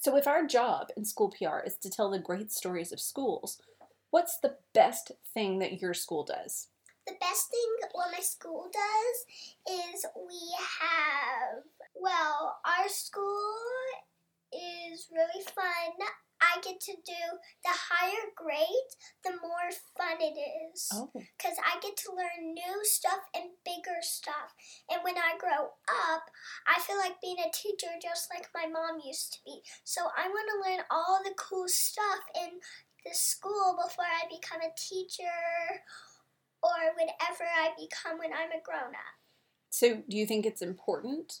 So, 0.00 0.16
if 0.16 0.26
our 0.26 0.46
job 0.46 0.88
in 0.96 1.04
school 1.04 1.30
PR 1.30 1.60
is 1.64 1.76
to 1.78 1.88
tell 1.90 2.10
the 2.10 2.18
great 2.18 2.52
stories 2.52 2.92
of 2.92 3.00
schools, 3.00 3.62
what's 4.10 4.38
the 4.40 4.56
best 4.74 5.12
thing 5.32 5.58
that 5.60 5.80
your 5.80 5.94
school 5.94 6.24
does? 6.24 6.68
The 7.06 7.14
best 7.20 7.48
thing 7.50 7.78
what 7.98 8.12
my 8.12 8.20
school 8.20 8.70
does 8.72 9.74
is 9.74 10.06
we 10.14 10.54
have, 10.80 11.64
well, 12.00 12.58
our 12.64 12.88
school 12.88 13.56
is 14.52 15.08
really 15.12 15.44
fun. 15.46 16.08
I 16.40 16.60
get 16.60 16.80
to 16.80 16.92
do 17.04 17.22
the 17.64 17.74
higher 17.74 18.30
grades, 18.36 18.96
the 19.24 19.32
more 19.42 19.70
fun 19.96 20.18
it 20.20 20.38
is. 20.38 20.88
Oh, 20.92 21.10
Because 21.14 21.58
I 21.64 21.80
get 21.80 21.96
to 22.04 22.14
learn 22.14 22.54
new 22.54 22.78
stuff 22.84 23.26
and 23.34 23.50
bigger 23.64 23.98
stuff. 24.00 24.54
And 24.90 25.02
when 25.02 25.16
I 25.16 25.38
grow 25.38 25.74
up, 25.88 26.24
I 26.66 26.80
feel 26.80 26.96
like 26.98 27.20
being 27.20 27.40
a 27.40 27.50
teacher 27.50 27.90
just 28.02 28.28
like 28.32 28.48
my 28.54 28.66
mom 28.70 29.00
used 29.04 29.32
to 29.34 29.38
be. 29.44 29.62
So 29.84 30.02
I 30.16 30.28
want 30.28 30.48
to 30.52 30.70
learn 30.70 30.84
all 30.90 31.20
the 31.24 31.34
cool 31.36 31.68
stuff 31.68 32.22
in 32.34 32.60
the 33.04 33.14
school 33.14 33.78
before 33.82 34.04
I 34.06 34.26
become 34.28 34.60
a 34.60 34.74
teacher 34.78 35.38
or 36.62 36.94
whatever 36.94 37.44
I 37.46 37.70
become 37.78 38.18
when 38.18 38.32
I'm 38.32 38.50
a 38.50 38.62
grown 38.64 38.94
up. 38.94 39.14
so 39.70 40.02
do 40.08 40.16
you 40.16 40.26
think 40.26 40.44
it's 40.46 40.62
important 40.62 41.40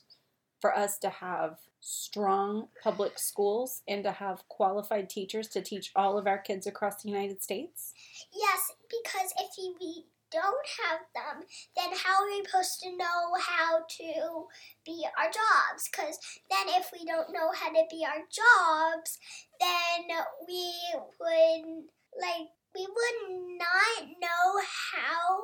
for 0.60 0.76
us 0.76 0.98
to 0.98 1.08
have 1.08 1.58
strong 1.80 2.68
public 2.82 3.18
schools 3.18 3.82
and 3.86 4.02
to 4.04 4.12
have 4.12 4.46
qualified 4.48 5.08
teachers 5.08 5.48
to 5.48 5.62
teach 5.62 5.92
all 5.94 6.18
of 6.18 6.26
our 6.26 6.38
kids 6.38 6.66
across 6.66 7.02
the 7.02 7.08
United 7.08 7.42
States? 7.42 7.92
Yes, 8.32 8.72
because 8.88 9.32
if 9.38 9.50
we 9.80 10.04
don't 10.30 10.66
have 10.84 11.00
them, 11.14 11.46
then 11.76 11.98
how 12.04 12.22
are 12.22 12.28
we 12.28 12.44
supposed 12.44 12.80
to 12.82 12.96
know 12.96 13.34
how 13.40 13.80
to 13.88 14.46
be 14.84 15.04
our 15.16 15.30
jobs? 15.30 15.88
Because 15.90 16.18
then 16.50 16.66
if 16.68 16.90
we 16.92 17.04
don't 17.06 17.32
know 17.32 17.50
how 17.54 17.70
to 17.70 17.84
be 17.90 18.04
our 18.04 18.22
jobs, 18.30 19.18
then 19.60 20.16
we 20.46 20.74
would, 21.20 21.84
like, 22.20 22.48
we 22.74 22.86
would 22.86 23.58
not 23.58 24.08
know 24.20 24.60
how 24.92 25.40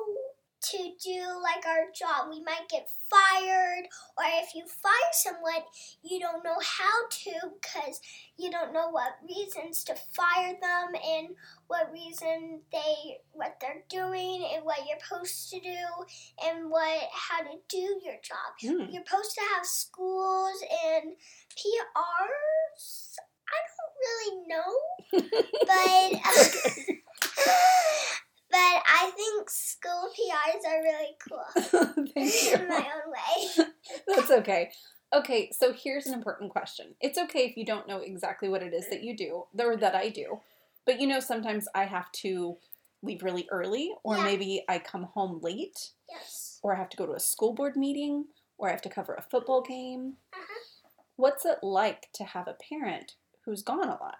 to 0.71 0.77
do 1.03 1.21
like 1.41 1.65
our 1.65 1.85
job. 1.93 2.29
We 2.29 2.41
might 2.41 2.67
get 2.69 2.87
fired, 3.09 3.85
or 4.17 4.25
if 4.41 4.55
you 4.55 4.65
fire 4.65 5.11
someone, 5.13 5.63
you 6.03 6.19
don't 6.19 6.43
know 6.43 6.57
how 6.61 7.07
to 7.09 7.33
because 7.61 7.99
you 8.37 8.49
don't 8.51 8.73
know 8.73 8.89
what 8.89 9.17
reasons 9.27 9.83
to 9.85 9.95
fire 10.13 10.53
them 10.61 11.01
and 11.07 11.29
what 11.67 11.91
reason 11.91 12.61
they 12.71 13.17
what 13.31 13.57
they're 13.61 13.83
doing 13.89 14.47
and 14.53 14.65
what 14.65 14.79
you're 14.87 14.99
supposed 14.99 15.49
to 15.51 15.59
do 15.59 16.47
and 16.47 16.69
what 16.69 17.03
how 17.13 17.41
to 17.41 17.57
do 17.69 17.99
your 18.03 18.15
job. 18.23 18.53
Hmm. 18.61 18.91
You're 18.91 19.03
supposed 19.05 19.35
to 19.35 19.41
have 19.55 19.65
schools 19.65 20.63
and 20.85 21.13
PRs. 21.51 23.15
I 23.47 23.59
don't 23.77 23.95
really 24.01 24.31
know, 24.47 24.71
but 25.67 26.95
but 28.55 28.83
I 28.87 29.11
think 29.17 29.49
school 29.49 30.09
PRs 30.15 30.65
are 30.65 30.81
really 30.81 31.17
cool 31.27 32.07
Thank 32.13 32.61
in 32.61 32.67
my 32.69 32.87
own 32.95 33.11
way. 33.11 33.65
That's 34.15 34.31
okay. 34.31 34.71
Okay, 35.13 35.51
so 35.51 35.73
here's 35.73 36.05
an 36.07 36.13
important 36.13 36.51
question. 36.51 36.95
It's 37.01 37.17
okay 37.17 37.41
if 37.41 37.57
you 37.57 37.65
don't 37.65 37.87
know 37.87 37.97
exactly 37.99 38.47
what 38.47 38.63
it 38.63 38.73
is 38.73 38.89
that 38.89 39.03
you 39.03 39.15
do, 39.15 39.43
or 39.59 39.75
that 39.77 39.93
I 39.95 40.07
do, 40.09 40.39
but 40.85 41.01
you 41.01 41.07
know, 41.07 41.19
sometimes 41.19 41.67
I 41.75 41.83
have 41.85 42.09
to 42.23 42.57
leave 43.03 43.23
really 43.23 43.45
early, 43.51 43.91
or 44.03 44.15
Yeah. 44.17 44.23
maybe 44.23 44.63
I 44.69 44.79
come 44.79 45.03
home 45.03 45.39
late, 45.41 45.91
Yes. 46.09 46.59
or 46.63 46.73
I 46.73 46.77
have 46.79 46.89
to 46.89 46.97
go 46.97 47.05
to 47.05 47.13
a 47.13 47.19
school 47.19 47.53
board 47.53 47.75
meeting, 47.75 48.25
or 48.57 48.69
I 48.69 48.71
have 48.71 48.81
to 48.83 48.89
cover 48.89 49.13
a 49.15 49.21
football 49.21 49.61
game. 49.61 50.17
Uh-huh. 50.33 50.89
What's 51.17 51.45
it 51.45 51.59
like 51.61 52.07
to 52.13 52.23
have 52.23 52.47
a 52.47 52.53
parent 52.69 53.15
who's 53.43 53.63
gone 53.63 53.83
a 53.89 53.97
lot? 54.01 54.19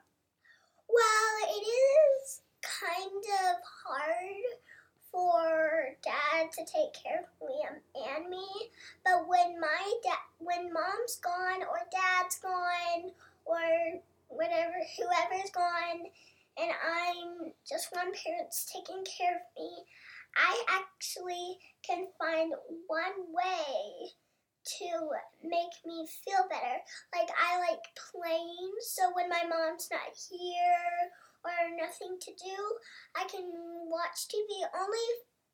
Well, 0.88 1.50
it 1.58 1.64
is 1.66 2.42
kind 2.80 3.24
of 3.48 3.56
hard 3.86 4.60
for 5.12 5.96
dad 6.04 6.52
to 6.52 6.62
take 6.66 6.92
care 6.94 7.24
of 7.24 7.48
Liam 7.48 7.80
and 7.96 8.30
me, 8.30 8.48
but 9.04 9.28
when 9.28 9.60
my 9.60 9.94
dad, 10.04 10.18
when 10.40 10.74
mom's 10.74 11.18
gone 11.24 11.62
or 11.62 11.80
dad's 11.92 12.38
gone 12.40 13.12
or 13.46 14.02
whatever, 14.28 14.74
whoever's 14.98 15.52
gone, 15.52 16.12
and 16.58 16.72
I'm 16.72 17.54
just 17.68 17.90
one 17.92 18.12
parent's 18.12 18.66
taking 18.72 19.04
care 19.06 19.36
of 19.36 19.42
me, 19.58 19.72
I 20.36 20.64
actually 20.70 21.60
can 21.82 22.08
find 22.20 22.54
one 22.88 23.32
way 23.32 24.10
to 24.80 24.88
make 25.44 25.76
me 25.86 26.08
feel 26.26 26.44
better. 26.50 26.82
Like 27.14 27.30
I 27.40 27.60
like 27.60 27.86
playing, 28.12 28.72
so 28.82 29.14
when 29.16 29.30
my 29.30 29.44
mom's 29.48 29.88
not 29.92 30.12
here 30.30 31.12
or 31.46 31.78
nothing 31.78 32.18
to 32.20 32.32
do, 32.34 32.58
I 33.16 33.30
can 33.30 33.46
watch 33.86 34.26
TV 34.26 34.66
only 34.74 35.08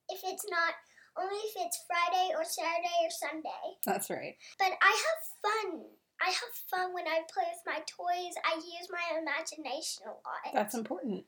if 0.10 0.22
it's 0.24 0.46
not 0.50 0.74
only 1.20 1.44
if 1.52 1.54
it's 1.60 1.84
Friday 1.88 2.32
or 2.32 2.44
Saturday 2.44 3.00
or 3.04 3.12
Sunday. 3.12 3.66
That's 3.86 4.10
right. 4.10 4.36
But 4.58 4.72
I 4.82 4.92
have 4.96 5.22
fun. 5.44 5.84
I 6.22 6.30
have 6.30 6.54
fun 6.70 6.94
when 6.94 7.08
I 7.08 7.22
play 7.34 7.44
with 7.52 7.66
my 7.66 7.80
toys. 7.84 8.36
I 8.46 8.56
use 8.56 8.88
my 8.90 9.20
imagination 9.20 10.08
a 10.08 10.16
lot. 10.16 10.54
That's 10.54 10.76
important. 10.76 11.26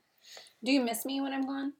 Do 0.64 0.72
you 0.72 0.80
miss 0.80 1.04
me 1.04 1.20
when 1.20 1.34
I'm 1.34 1.46
gone? 1.46 1.74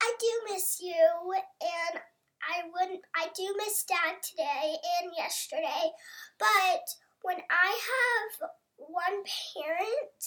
I 0.00 0.14
do 0.18 0.52
miss 0.52 0.78
you, 0.80 0.94
and 1.34 2.00
I 2.42 2.62
wouldn't. 2.72 3.02
I 3.14 3.28
do 3.34 3.54
miss 3.56 3.84
Dad 3.84 4.22
today 4.22 4.76
and 5.00 5.12
yesterday, 5.16 5.90
but 6.38 6.84
when 7.22 7.38
I 7.50 7.78
have 7.90 8.50
one 8.76 9.22
parent, 9.54 10.20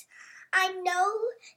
I 0.55 0.71
know 0.71 1.11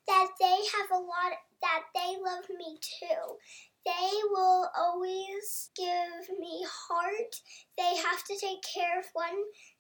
that 0.08 0.28
they 0.40 0.58
have 0.76 0.90
a 0.90 1.00
lot. 1.00 1.32
That 1.62 1.82
they 1.94 2.16
love 2.22 2.44
me 2.56 2.78
too. 2.80 3.36
They 3.84 4.10
will 4.30 4.68
always 4.76 5.70
give 5.76 6.36
me 6.38 6.64
heart. 6.68 7.40
They 7.76 7.96
have 7.96 8.22
to 8.24 8.36
take 8.38 8.62
care 8.62 8.98
of 8.98 9.06
one, 9.12 9.34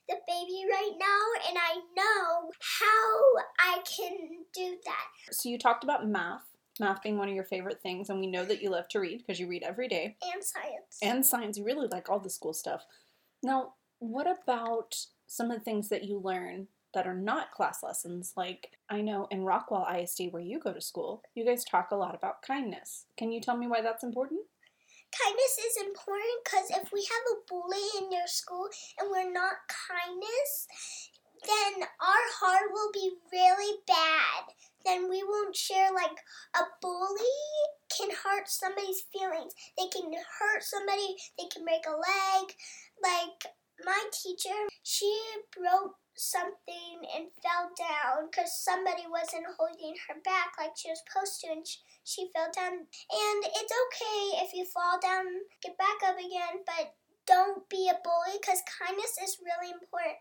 the 0.08 0.16
baby 0.26 0.64
right 0.70 0.94
now, 0.98 1.48
and 1.48 1.58
I 1.58 1.74
know 1.96 2.50
how 2.80 3.42
I 3.60 3.78
can 3.84 4.44
do 4.54 4.76
that. 4.84 5.32
So 5.32 5.48
you 5.48 5.58
talked 5.58 5.84
about 5.84 6.08
math, 6.08 6.46
math 6.80 7.02
being 7.02 7.18
one 7.18 7.28
of 7.28 7.34
your 7.34 7.44
favorite 7.44 7.82
things, 7.82 8.08
and 8.08 8.18
we 8.18 8.26
know 8.26 8.44
that 8.44 8.62
you 8.62 8.70
love 8.70 8.88
to 8.88 9.00
read 9.00 9.18
because 9.18 9.38
you 9.38 9.46
read 9.46 9.62
every 9.62 9.88
day. 9.88 10.16
And 10.32 10.42
science. 10.42 10.98
And 11.02 11.26
science, 11.26 11.58
you 11.58 11.64
really 11.64 11.88
like 11.88 12.08
all 12.08 12.18
the 12.18 12.30
school 12.30 12.54
stuff. 12.54 12.86
Now, 13.42 13.74
what 13.98 14.26
about 14.26 14.96
some 15.26 15.50
of 15.50 15.58
the 15.58 15.64
things 15.64 15.90
that 15.90 16.04
you 16.04 16.18
learn 16.18 16.68
that 16.94 17.06
are 17.06 17.16
not 17.16 17.52
class 17.52 17.82
lessons? 17.82 18.32
Like, 18.36 18.70
I 18.88 19.00
know 19.00 19.28
in 19.30 19.40
Rockwall 19.40 19.86
ISD, 20.02 20.32
where 20.32 20.42
you 20.42 20.58
go 20.58 20.72
to 20.72 20.80
school, 20.80 21.22
you 21.34 21.44
guys 21.44 21.64
talk 21.64 21.90
a 21.90 21.96
lot 21.96 22.14
about 22.14 22.42
kindness. 22.42 23.06
Can 23.16 23.32
you 23.32 23.40
tell 23.40 23.56
me 23.56 23.66
why 23.66 23.82
that's 23.82 24.04
important? 24.04 24.40
kindness 25.08 25.56
is 25.56 25.86
important 25.86 26.38
because 26.44 26.68
if 26.70 26.92
we 26.92 27.00
have 27.00 27.24
a 27.32 27.42
bully 27.48 27.86
in 27.96 28.12
your 28.12 28.26
school 28.26 28.68
and 28.98 29.08
we're 29.10 29.32
not 29.32 29.64
kindness, 29.68 30.68
then 31.46 31.86
our 32.00 32.26
heart 32.40 32.70
will 32.72 32.92
be 32.92 33.10
really 33.32 33.78
bad. 33.86 34.52
Then 34.84 35.08
we 35.08 35.22
won't 35.22 35.56
share 35.56 35.92
like 35.92 36.18
a 36.54 36.64
bully 36.80 37.38
can 37.96 38.10
hurt 38.10 38.48
somebody's 38.48 39.04
feelings. 39.12 39.54
They 39.76 39.88
can 39.88 40.12
hurt 40.12 40.62
somebody, 40.62 41.16
they 41.38 41.46
can 41.52 41.64
break 41.64 41.84
a 41.86 41.96
leg. 41.96 42.54
Like 43.02 43.52
my 43.84 44.04
teacher, 44.12 44.66
she 44.82 45.18
broke 45.56 45.96
something 46.18 47.06
and 47.14 47.30
fell 47.40 47.70
down 47.78 48.28
because 48.30 48.50
somebody 48.52 49.06
wasn't 49.06 49.46
holding 49.56 49.94
her 50.06 50.18
back 50.24 50.58
like 50.58 50.74
she 50.76 50.90
was 50.90 51.00
supposed 51.06 51.40
to 51.40 51.52
and 51.54 51.66
she, 51.66 51.78
she 52.04 52.30
fell 52.34 52.50
down. 52.54 52.86
And 52.86 53.40
it's 53.46 53.74
okay 53.86 54.42
if 54.42 54.52
you 54.52 54.66
fall 54.66 54.98
down, 55.00 55.46
get 55.62 55.78
back 55.78 56.02
up 56.04 56.18
again, 56.18 56.66
but 56.66 56.94
don't 57.26 57.68
be 57.68 57.88
a 57.88 58.00
bully 58.02 58.40
because 58.40 58.64
kindness 58.66 59.14
is 59.22 59.38
really 59.44 59.70
important. 59.70 60.18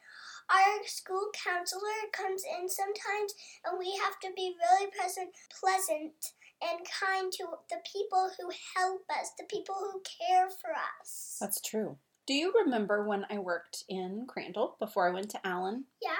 Our 0.51 0.83
school 0.85 1.31
counselor 1.33 2.07
comes 2.11 2.43
in 2.43 2.69
sometimes 2.69 3.35
and 3.65 3.79
we 3.79 3.95
have 4.03 4.19
to 4.23 4.29
be 4.35 4.55
really 4.55 4.91
present, 4.91 5.31
pleasant 5.51 6.37
and 6.61 6.79
kind 6.87 7.31
to 7.31 7.45
the 7.69 7.77
people 7.85 8.31
who 8.37 8.49
help 8.75 9.03
us, 9.09 9.31
the 9.37 9.45
people 9.49 9.75
who 9.75 10.01
care 10.03 10.49
for 10.49 10.71
us. 10.71 11.37
That's 11.39 11.61
true. 11.61 11.97
Do 12.27 12.33
you 12.33 12.53
remember 12.65 13.07
when 13.07 13.25
I 13.29 13.39
worked 13.39 13.85
in 13.87 14.25
Crandall 14.27 14.75
before 14.79 15.07
I 15.07 15.13
went 15.13 15.29
to 15.29 15.47
Allen? 15.47 15.85
Yeah. 16.01 16.11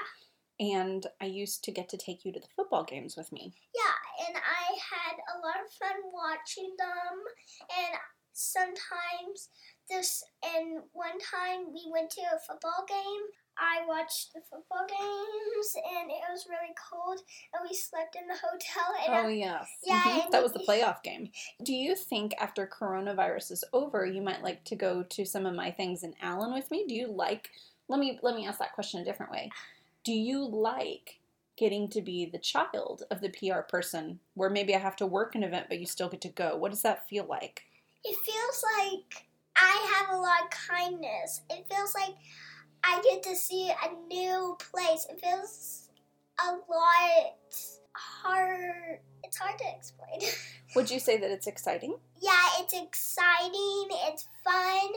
And 0.58 1.06
I 1.20 1.26
used 1.26 1.62
to 1.64 1.70
get 1.70 1.90
to 1.90 1.98
take 1.98 2.24
you 2.24 2.32
to 2.32 2.40
the 2.40 2.48
football 2.56 2.82
games 2.82 3.14
with 3.14 3.30
me. 3.30 3.52
Yeah, 3.76 4.26
and 4.26 4.36
I 4.36 4.72
had 4.72 5.16
a 5.36 5.38
lot 5.44 5.62
of 5.62 5.70
fun 5.70 6.00
watching 6.10 6.74
them. 6.78 7.20
And 7.76 7.98
sometimes 8.32 9.50
this, 9.90 10.24
and 10.42 10.80
one 10.94 11.18
time 11.18 11.74
we 11.74 11.84
went 11.92 12.10
to 12.12 12.22
a 12.22 12.40
football 12.40 12.86
game. 12.88 13.22
I 13.58 13.84
watched 13.86 14.32
the 14.34 14.40
football 14.40 14.86
games, 14.86 15.76
and 15.98 16.10
it 16.10 16.20
was 16.30 16.46
really 16.48 16.74
cold, 16.90 17.20
and 17.52 17.62
we 17.68 17.74
slept 17.74 18.16
in 18.16 18.26
the 18.28 18.34
hotel. 18.34 18.94
And 19.06 19.26
Oh, 19.26 19.28
yes. 19.28 19.68
Yeah, 19.84 20.00
Mhm. 20.02 20.30
That 20.30 20.42
was 20.42 20.52
the 20.52 20.60
playoff 20.60 21.02
game. 21.02 21.30
Do 21.62 21.74
you 21.74 21.94
think 21.96 22.34
after 22.38 22.66
coronavirus 22.66 23.50
is 23.52 23.64
over, 23.72 24.06
you 24.06 24.22
might 24.22 24.42
like 24.42 24.64
to 24.64 24.76
go 24.76 25.02
to 25.02 25.24
some 25.24 25.46
of 25.46 25.54
my 25.54 25.70
things 25.70 26.02
in 26.04 26.14
Allen 26.20 26.52
with 26.52 26.70
me? 26.70 26.86
Do 26.86 26.94
you 26.94 27.08
like 27.08 27.50
let 27.88 27.98
me 28.00 28.18
let 28.22 28.34
me 28.36 28.46
ask 28.46 28.58
that 28.58 28.74
question 28.74 29.00
a 29.00 29.04
different 29.04 29.32
way. 29.32 29.50
Do 30.04 30.12
you 30.12 30.44
like 30.44 31.18
getting 31.56 31.88
to 31.88 32.02
be 32.02 32.26
the 32.26 32.38
child 32.38 33.02
of 33.10 33.20
the 33.20 33.30
PR 33.30 33.60
person 33.62 34.20
where 34.34 34.50
maybe 34.50 34.74
I 34.74 34.78
have 34.78 34.94
to 34.96 35.06
work 35.06 35.34
an 35.34 35.42
event 35.42 35.66
but 35.68 35.80
you 35.80 35.86
still 35.86 36.08
get 36.08 36.20
to 36.20 36.28
go? 36.28 36.56
What 36.56 36.70
does 36.70 36.82
that 36.82 37.08
feel 37.08 37.24
like? 37.24 37.64
it 38.04 38.16
feels 38.24 38.64
like 38.78 39.26
I 39.56 39.96
have 39.96 40.16
a 40.16 40.20
lot 40.20 40.44
of 40.44 40.50
kindness. 40.50 41.42
It 41.50 41.66
feels 41.68 41.94
like 41.94 42.14
I 42.84 43.00
get 43.02 43.22
to 43.24 43.36
see 43.36 43.70
a 43.70 43.94
new 44.08 44.56
place. 44.72 45.06
It 45.10 45.20
feels 45.20 45.88
a 46.40 46.52
lot 46.52 47.34
hard. 47.92 49.00
It's 49.24 49.36
hard 49.36 49.58
to 49.58 49.64
explain. 49.76 50.30
Would 50.76 50.90
you 50.90 51.00
say 51.00 51.18
that 51.18 51.30
it's 51.30 51.46
exciting? 51.46 51.96
Yeah, 52.20 52.46
it's 52.60 52.74
exciting, 52.74 53.88
it's 54.08 54.26
fun, 54.44 54.88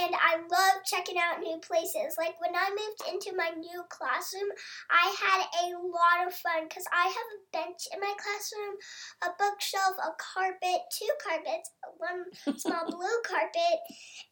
and 0.00 0.14
I 0.14 0.40
love 0.40 0.84
checking 0.84 1.16
out 1.18 1.40
new 1.40 1.58
places. 1.58 2.16
Like 2.18 2.40
when 2.40 2.54
I 2.54 2.70
moved 2.70 3.02
into 3.12 3.36
my 3.36 3.50
new 3.58 3.84
classroom, 3.88 4.50
I 4.90 5.14
had 5.14 5.40
a 5.66 5.78
lot 5.78 6.26
of 6.26 6.34
fun 6.34 6.68
because 6.68 6.84
I 6.92 7.06
have 7.06 7.28
a 7.34 7.44
bench 7.52 7.86
in 7.92 8.00
my 8.00 8.14
classroom, 8.18 8.74
a 9.22 9.30
bookshelf, 9.38 9.94
a 10.02 10.12
carpet, 10.18 10.82
two 10.90 11.12
carpets, 11.22 11.70
one 11.98 12.26
small 12.58 12.86
blue 12.90 13.18
carpet, 13.26 13.78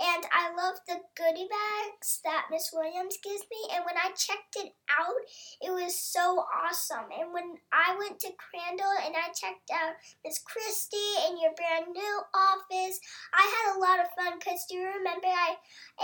and 0.00 0.24
I 0.32 0.50
love 0.56 0.80
the 0.88 0.98
goodie 1.16 1.48
bags 1.48 2.20
that 2.24 2.50
Miss 2.50 2.70
Williams 2.72 3.18
gives 3.22 3.46
me. 3.50 3.60
And 3.74 3.84
when 3.84 3.96
I 3.96 4.10
checked 4.16 4.56
it 4.56 4.72
out, 4.90 5.20
it 5.60 5.70
was 5.70 5.98
so 5.98 6.44
awesome. 6.48 7.06
And 7.12 7.32
when 7.32 7.58
I 7.72 7.96
went 7.98 8.18
to 8.20 8.32
Crandall 8.38 8.94
and 9.04 9.14
I 9.14 9.28
checked 9.32 9.70
out 9.72 9.94
Miss 10.24 10.38
Christie 10.38 11.14
and 11.28 11.38
your 11.38 11.54
brand 11.54 11.92
new 11.92 12.14
office, 12.34 12.98
I 13.32 13.42
had 13.42 13.76
a 13.76 13.78
lot 13.78 14.00
of 14.00 14.06
fun 14.16 14.38
because 14.38 14.64
do 14.68 14.76
you 14.76 14.86
remember 14.86 15.26
I 15.26 15.54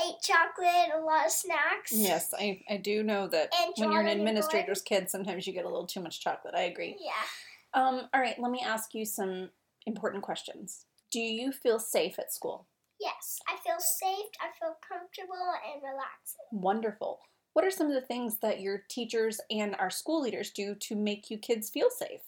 ate 0.07 0.17
chocolate 0.23 0.93
and 0.93 1.03
a 1.03 1.05
lot 1.05 1.27
of 1.27 1.33
snacks? 1.33 1.93
Yes, 1.93 2.33
I, 2.39 2.63
I 2.69 2.77
do 2.77 3.03
know 3.03 3.27
that 3.29 3.53
And 3.59 3.73
when 3.77 3.93
you're 3.93 4.03
an 4.03 4.09
administrator's 4.09 4.83
kid, 4.83 5.11
sometimes 5.11 5.47
you 5.47 5.53
get 5.53 5.65
a 5.65 5.69
little 5.69 5.87
too 5.87 6.01
much 6.01 6.21
chocolate. 6.21 6.55
I 6.55 6.63
agree. 6.63 6.97
Yeah. 7.01 7.81
Um, 7.81 8.09
all 8.15 8.21
right, 8.21 8.39
let 8.39 8.51
me 8.51 8.63
ask 8.65 8.95
you 8.95 9.05
some 9.05 9.51
important 9.87 10.23
questions. 10.23 10.87
Do 11.11 11.21
you 11.21 11.53
feel 11.53 11.79
safe 11.79 12.19
at 12.19 12.33
school? 12.33 12.67
Yes, 13.01 13.39
I 13.49 13.57
feel 13.65 13.79
safe, 13.79 14.31
I 14.41 14.49
feel 14.59 14.77
comfortable 14.87 15.53
and 15.73 15.83
relaxed. 15.83 16.37
Wonderful. 16.51 17.21
What 17.53 17.65
are 17.65 17.71
some 17.71 17.87
of 17.87 17.95
the 17.95 18.07
things 18.07 18.39
that 18.39 18.61
your 18.61 18.83
teachers 18.89 19.41
and 19.51 19.75
our 19.77 19.91
school 19.91 20.23
leaders 20.23 20.51
do 20.51 20.75
to 20.75 20.97
make 20.97 21.31
you 21.31 21.39
kids 21.39 21.71
feel 21.71 21.91
safe? 21.91 22.21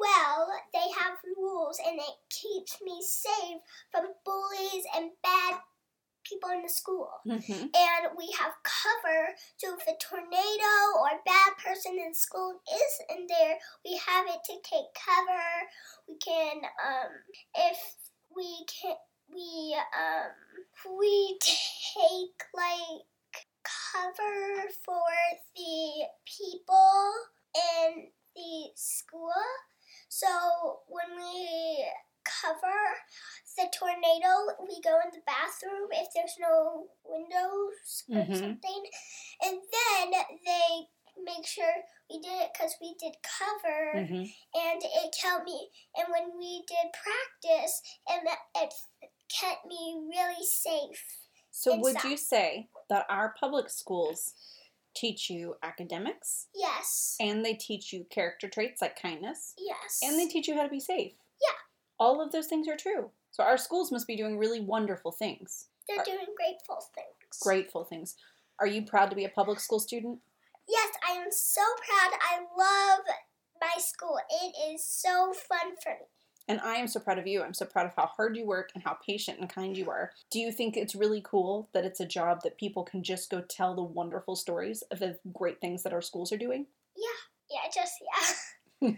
Well, 0.00 0.48
they 0.72 0.88
have 0.98 1.18
rules 1.36 1.78
and 1.86 1.98
it 1.98 2.16
keeps 2.30 2.78
me 2.82 3.02
safe 3.02 3.60
from 3.92 4.06
bullies 4.24 4.84
and 4.96 5.10
bad 5.22 5.60
people 6.24 6.50
in 6.50 6.62
the 6.62 6.68
school. 6.68 7.10
Mm-hmm. 7.26 7.52
And 7.52 8.02
we 8.16 8.32
have 8.38 8.52
cover, 8.64 9.34
so 9.56 9.74
if 9.74 9.86
a 9.86 9.98
tornado 10.00 10.74
or 11.00 11.20
bad 11.26 11.52
person 11.62 11.98
in 11.98 12.14
school 12.14 12.60
is 12.64 13.16
in 13.16 13.26
there, 13.28 13.58
we 13.84 14.00
have 14.06 14.26
it 14.26 14.40
to 14.46 14.54
take 14.64 14.88
cover. 14.94 15.48
We 16.08 16.16
can, 16.16 16.62
um, 16.80 17.12
if 17.56 17.78
we 18.34 18.64
can, 18.66 18.96
we, 19.32 19.76
um, 19.76 20.96
we 20.98 21.38
take 21.40 22.40
like 22.54 23.04
cover 23.92 24.70
for 24.84 25.12
the 25.56 26.06
people 26.24 27.12
in 27.54 28.08
the 28.34 28.70
school. 28.74 29.32
So 30.10 30.82
when 30.88 31.16
we 31.16 31.86
cover 32.24 32.78
the 33.56 33.70
tornado, 33.72 34.58
we 34.66 34.80
go 34.82 34.98
in 35.04 35.10
the 35.12 35.22
bathroom 35.26 35.88
if 35.92 36.08
there's 36.14 36.36
no 36.38 36.88
windows 37.04 38.04
or 38.10 38.26
Mhm. 38.26 38.36
something. 38.36 38.82
And 39.42 39.60
then 39.72 40.10
they 40.44 40.88
make 41.24 41.46
sure 41.46 41.72
we 42.10 42.18
did 42.20 42.42
it 42.42 42.50
because 42.52 42.74
we 42.80 42.94
did 42.98 43.14
cover 43.22 43.92
hmm 44.06 44.24
and 44.52 44.82
it 44.82 45.14
kept 45.20 45.44
me 45.44 45.70
and 45.96 46.08
when 46.10 46.36
we 46.38 46.64
did 46.66 46.92
practice 46.92 47.82
and 48.08 48.26
it 48.56 48.74
kept 49.28 49.66
me 49.66 50.00
really 50.08 50.44
safe 50.44 51.04
So, 51.52 51.76
would 51.76 52.02
you 52.04 52.16
say 52.16 52.68
that 52.88 53.06
our 53.08 53.34
public 53.38 53.68
schools 53.68 54.34
teach 54.94 55.30
you 55.30 55.54
academics 55.62 56.48
yes 56.54 57.16
and 57.20 57.44
they 57.44 57.54
teach 57.54 57.92
you 57.92 58.04
character 58.10 58.48
traits 58.48 58.82
like 58.82 59.00
kindness 59.00 59.54
yes 59.58 60.00
and 60.02 60.18
they 60.18 60.26
teach 60.26 60.48
you 60.48 60.56
how 60.56 60.62
to 60.64 60.68
be 60.68 60.80
safe? 60.80 61.12
Yeah. 61.40 61.56
All 61.98 62.20
of 62.22 62.32
those 62.32 62.46
things 62.46 62.66
are 62.68 62.76
true. 62.76 63.10
So, 63.32 63.44
our 63.44 63.56
schools 63.56 63.92
must 63.92 64.06
be 64.06 64.16
doing 64.16 64.38
really 64.38 64.60
wonderful 64.60 65.12
things, 65.12 65.66
they're 65.88 66.04
doing 66.04 66.34
grateful 66.36 66.84
things 66.94 67.38
grateful 67.40 67.84
things. 67.84 68.16
Are 68.58 68.66
you 68.66 68.82
proud 68.82 69.08
to 69.10 69.16
be 69.16 69.24
a 69.24 69.30
public 69.30 69.60
school 69.60 69.80
student? 69.80 70.18
yes 70.70 70.92
i 71.06 71.12
am 71.12 71.30
so 71.30 71.62
proud 71.84 72.18
i 72.20 72.38
love 72.56 73.04
my 73.60 73.80
school 73.80 74.18
it 74.30 74.54
is 74.72 74.84
so 74.84 75.32
fun 75.32 75.74
for 75.82 75.90
me 75.90 76.06
And 76.48 76.60
I 76.60 76.74
am 76.76 76.88
so 76.88 76.98
proud 77.00 77.18
of 77.18 77.26
you. 77.26 77.42
I'm 77.42 77.54
so 77.54 77.64
proud 77.64 77.86
of 77.86 77.92
how 77.96 78.06
hard 78.06 78.36
you 78.36 78.44
work 78.46 78.70
and 78.74 78.82
how 78.82 78.96
patient 79.06 79.38
and 79.38 79.48
kind 79.48 79.76
you 79.76 79.88
are. 79.90 80.10
Do 80.30 80.40
you 80.40 80.50
think 80.50 80.76
it's 80.76 80.94
really 80.94 81.22
cool 81.24 81.68
that 81.74 81.84
it's 81.84 82.00
a 82.00 82.06
job 82.06 82.40
that 82.42 82.58
people 82.58 82.82
can 82.82 83.02
just 83.02 83.30
go 83.30 83.40
tell 83.40 83.74
the 83.74 83.82
wonderful 83.82 84.34
stories 84.36 84.82
of 84.90 84.98
the 84.98 85.18
great 85.32 85.60
things 85.60 85.82
that 85.82 85.92
our 85.92 86.02
schools 86.02 86.32
are 86.32 86.38
doing? 86.38 86.66
yeah 86.96 87.20
yeah, 87.50 87.70
just 87.74 87.94
yeah 88.82 88.90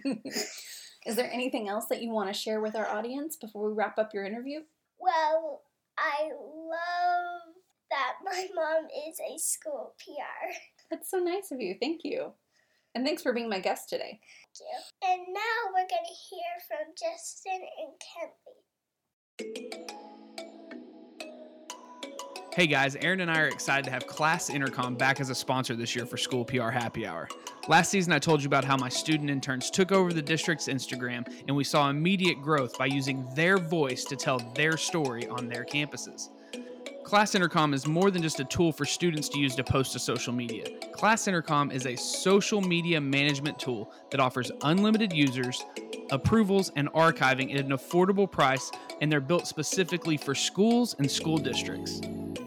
Is 1.06 1.16
there 1.16 1.30
anything 1.32 1.68
else 1.68 1.86
that 1.86 2.00
you 2.02 2.10
want 2.10 2.28
to 2.32 2.38
share 2.38 2.60
with 2.60 2.76
our 2.76 2.88
audience 2.88 3.36
before 3.36 3.68
we 3.68 3.74
wrap 3.74 3.98
up 3.98 4.14
your 4.14 4.24
interview? 4.24 4.60
well 4.98 5.62
i 5.98 6.30
love 6.30 7.54
that 7.90 8.14
my 8.24 8.46
mom 8.54 8.86
is 9.08 9.18
a 9.20 9.36
school 9.38 9.94
pr 9.98 10.54
That's 10.92 11.10
so 11.10 11.18
nice 11.18 11.50
of 11.50 11.60
you. 11.60 11.74
Thank 11.80 12.02
you. 12.04 12.32
And 12.94 13.02
thanks 13.06 13.22
for 13.22 13.32
being 13.32 13.48
my 13.48 13.60
guest 13.60 13.88
today. 13.88 14.20
You. 14.60 14.66
And 15.08 15.22
now 15.32 15.40
we're 15.72 15.88
going 15.88 16.04
to 16.04 16.12
hear 16.28 16.40
from 16.68 16.92
Justin 16.98 17.62
and 17.80 17.92
Kinley. 18.12 18.60
Hey 22.52 22.66
guys, 22.66 22.94
Erin 22.96 23.20
and 23.20 23.30
I 23.30 23.40
are 23.40 23.46
excited 23.46 23.86
to 23.86 23.90
have 23.90 24.06
Class 24.06 24.50
Intercom 24.50 24.94
back 24.94 25.20
as 25.20 25.30
a 25.30 25.34
sponsor 25.34 25.74
this 25.74 25.96
year 25.96 26.04
for 26.04 26.18
School 26.18 26.44
PR 26.44 26.68
Happy 26.68 27.06
Hour. 27.06 27.28
Last 27.66 27.90
season, 27.90 28.12
I 28.12 28.18
told 28.18 28.42
you 28.42 28.46
about 28.46 28.66
how 28.66 28.76
my 28.76 28.90
student 28.90 29.30
interns 29.30 29.70
took 29.70 29.90
over 29.90 30.12
the 30.12 30.20
district's 30.20 30.68
Instagram 30.68 31.26
and 31.48 31.56
we 31.56 31.64
saw 31.64 31.88
immediate 31.88 32.42
growth 32.42 32.76
by 32.76 32.86
using 32.86 33.26
their 33.34 33.56
voice 33.56 34.04
to 34.04 34.16
tell 34.16 34.38
their 34.54 34.76
story 34.76 35.26
on 35.28 35.48
their 35.48 35.64
campuses. 35.64 36.28
Class 37.12 37.34
Intercom 37.34 37.74
is 37.74 37.86
more 37.86 38.10
than 38.10 38.22
just 38.22 38.40
a 38.40 38.44
tool 38.46 38.72
for 38.72 38.86
students 38.86 39.28
to 39.28 39.38
use 39.38 39.54
to 39.56 39.62
post 39.62 39.92
to 39.92 39.98
social 39.98 40.32
media. 40.32 40.64
Class 40.92 41.28
Intercom 41.28 41.70
is 41.70 41.84
a 41.84 41.94
social 41.94 42.62
media 42.62 42.98
management 43.02 43.58
tool 43.58 43.92
that 44.10 44.18
offers 44.18 44.50
unlimited 44.62 45.12
users, 45.12 45.62
approvals, 46.10 46.72
and 46.74 46.90
archiving 46.94 47.54
at 47.54 47.66
an 47.66 47.72
affordable 47.72 48.30
price, 48.30 48.70
and 49.02 49.12
they're 49.12 49.20
built 49.20 49.46
specifically 49.46 50.16
for 50.16 50.34
schools 50.34 50.96
and 50.98 51.10
school 51.10 51.36
districts. 51.36 52.00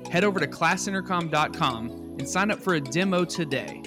Head 0.10 0.24
over 0.24 0.39
to 0.39 0.48
classintercom.com 0.48 2.15
and 2.17 2.27
sign 2.27 2.50
up 2.50 2.60
for 2.60 2.74
a 2.74 2.81
demo 2.81 3.24
today. 3.24 3.84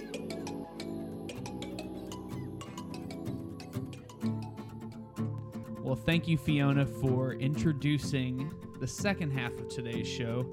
Well, 5.83 5.96
thank 5.96 6.29
you, 6.29 6.38
Fiona, 6.38 6.87
for 6.87 7.33
introducing 7.33 8.52
the 8.79 8.87
second 8.87 9.33
half 9.33 9.52
of 9.59 9.68
today's 9.68 10.07
show. 10.07 10.46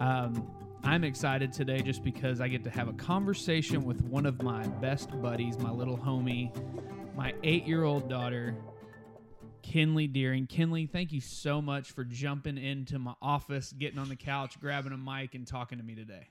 Um, 0.00 0.46
I'm 0.84 1.04
excited 1.04 1.52
today 1.52 1.80
just 1.82 2.04
because 2.04 2.40
I 2.40 2.48
get 2.48 2.62
to 2.64 2.70
have 2.70 2.88
a 2.88 2.92
conversation 2.92 3.84
with 3.84 4.00
one 4.04 4.26
of 4.26 4.42
my 4.42 4.66
best 4.66 5.10
buddies, 5.20 5.58
my 5.58 5.70
little 5.70 5.96
homie, 5.98 6.54
my 7.16 7.34
eight 7.42 7.66
year 7.66 7.82
old 7.84 8.08
daughter, 8.08 8.54
Kinley 9.62 10.06
Deering. 10.06 10.46
Kinley, 10.46 10.86
thank 10.86 11.12
you 11.12 11.20
so 11.20 11.60
much 11.60 11.90
for 11.90 12.04
jumping 12.04 12.56
into 12.58 12.98
my 12.98 13.14
office, 13.20 13.72
getting 13.72 13.98
on 13.98 14.08
the 14.08 14.16
couch, 14.16 14.58
grabbing 14.60 14.92
a 14.92 14.96
mic, 14.96 15.34
and 15.34 15.46
talking 15.46 15.78
to 15.78 15.84
me 15.84 15.94
today. 15.94 16.28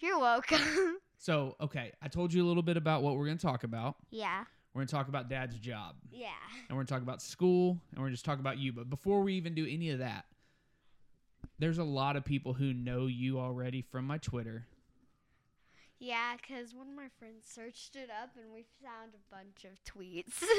You're 0.00 0.18
welcome. 0.18 0.60
So, 1.22 1.54
okay, 1.60 1.92
I 2.00 2.08
told 2.08 2.32
you 2.32 2.42
a 2.42 2.48
little 2.48 2.62
bit 2.62 2.78
about 2.78 3.02
what 3.02 3.14
we're 3.14 3.26
going 3.26 3.36
to 3.36 3.42
talk 3.46 3.62
about. 3.64 3.96
yeah. 4.10 4.44
We're 4.72 4.78
going 4.78 4.86
to 4.86 4.94
talk 4.94 5.08
about 5.08 5.28
dad's 5.28 5.54
job, 5.58 5.96
Yeah. 6.10 6.28
and 6.56 6.70
we're 6.70 6.76
going 6.76 6.86
to 6.86 6.92
talk 6.94 7.02
about 7.02 7.20
school, 7.20 7.72
and 7.90 7.98
we're 7.98 8.04
going 8.04 8.12
to 8.12 8.14
just 8.14 8.24
talk 8.24 8.38
about 8.38 8.56
you. 8.56 8.72
But 8.72 8.88
before 8.88 9.20
we 9.20 9.34
even 9.34 9.54
do 9.54 9.66
any 9.68 9.90
of 9.90 9.98
that, 9.98 10.24
there's 11.60 11.78
a 11.78 11.84
lot 11.84 12.16
of 12.16 12.24
people 12.24 12.54
who 12.54 12.72
know 12.72 13.06
you 13.06 13.38
already 13.38 13.82
from 13.82 14.06
my 14.06 14.18
Twitter. 14.18 14.66
Yeah, 15.98 16.32
because 16.36 16.74
one 16.74 16.88
of 16.88 16.94
my 16.94 17.08
friends 17.18 17.44
searched 17.46 17.94
it 17.94 18.08
up 18.10 18.30
and 18.36 18.52
we 18.52 18.64
found 18.82 19.12
a 19.14 19.34
bunch 19.34 19.64
of 19.64 19.82
tweets. 19.84 20.42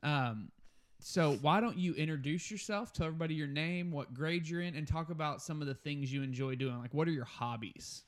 Um, 0.00 0.52
so 1.00 1.36
why 1.42 1.60
don't 1.60 1.76
you 1.76 1.92
introduce 1.94 2.52
yourself, 2.52 2.92
tell 2.92 3.06
everybody 3.06 3.34
your 3.34 3.48
name, 3.48 3.90
what 3.90 4.14
grade 4.14 4.48
you're 4.48 4.60
in, 4.60 4.76
and 4.76 4.86
talk 4.86 5.10
about 5.10 5.42
some 5.42 5.60
of 5.60 5.66
the 5.66 5.74
things 5.74 6.12
you 6.12 6.22
enjoy 6.22 6.54
doing. 6.54 6.78
Like, 6.78 6.94
what 6.94 7.08
are 7.08 7.10
your 7.10 7.24
hobbies? 7.24 8.04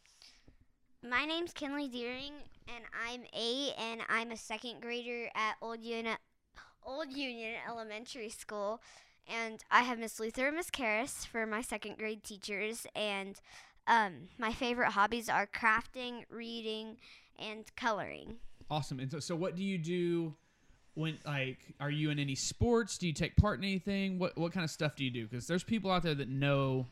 my 1.03 1.25
name's 1.25 1.53
Kinley 1.53 1.89
Deering 1.89 2.33
and 2.69 2.85
I'm 3.07 3.23
eight 3.33 3.73
and 3.79 4.03
I'm 4.09 4.33
a 4.33 4.37
second 4.37 4.83
grader 4.83 5.31
at 5.35 5.55
Old 5.63 5.83
Union, 5.83 6.17
Old 6.85 7.11
Union 7.11 7.55
Elementary 7.69 8.29
School. 8.29 8.83
And 9.27 9.63
I 9.71 9.83
have 9.83 9.99
Miss 9.99 10.19
Luther 10.19 10.49
and 10.49 10.57
Miss 10.57 10.71
Karras 10.71 11.27
for 11.27 11.47
my 11.47 11.63
second 11.63 11.99
grade 11.99 12.25
teachers. 12.25 12.87
And 12.95 13.41
um, 13.87 14.29
my 14.39 14.53
favorite 14.53 14.91
hobbies 14.91 15.29
are 15.29 15.47
crafting, 15.47 16.25
reading, 16.31 16.97
and 17.39 17.65
coloring. 17.77 18.37
Awesome. 18.71 19.01
And 19.01 19.11
so, 19.11 19.19
so 19.21 19.37
what 19.37 19.57
do 19.57 19.63
you 19.65 19.79
do 19.79 20.35
when, 20.95 21.19
like, 21.25 21.59
are 21.81 21.91
you 21.91 22.11
in 22.11 22.19
any 22.19 22.35
sports? 22.35 22.99
Do 22.99 23.07
you 23.07 23.13
take 23.13 23.37
part 23.37 23.59
in 23.59 23.65
anything? 23.65 24.19
What 24.19 24.37
what 24.37 24.53
kind 24.53 24.65
of 24.65 24.71
stuff 24.71 24.97
do 24.97 25.05
you 25.05 25.11
do? 25.11 25.27
Because 25.27 25.47
there's 25.47 25.65
people 25.65 25.91
out 25.91 26.03
there 26.03 26.15
that 26.15 26.29
know 26.29 26.87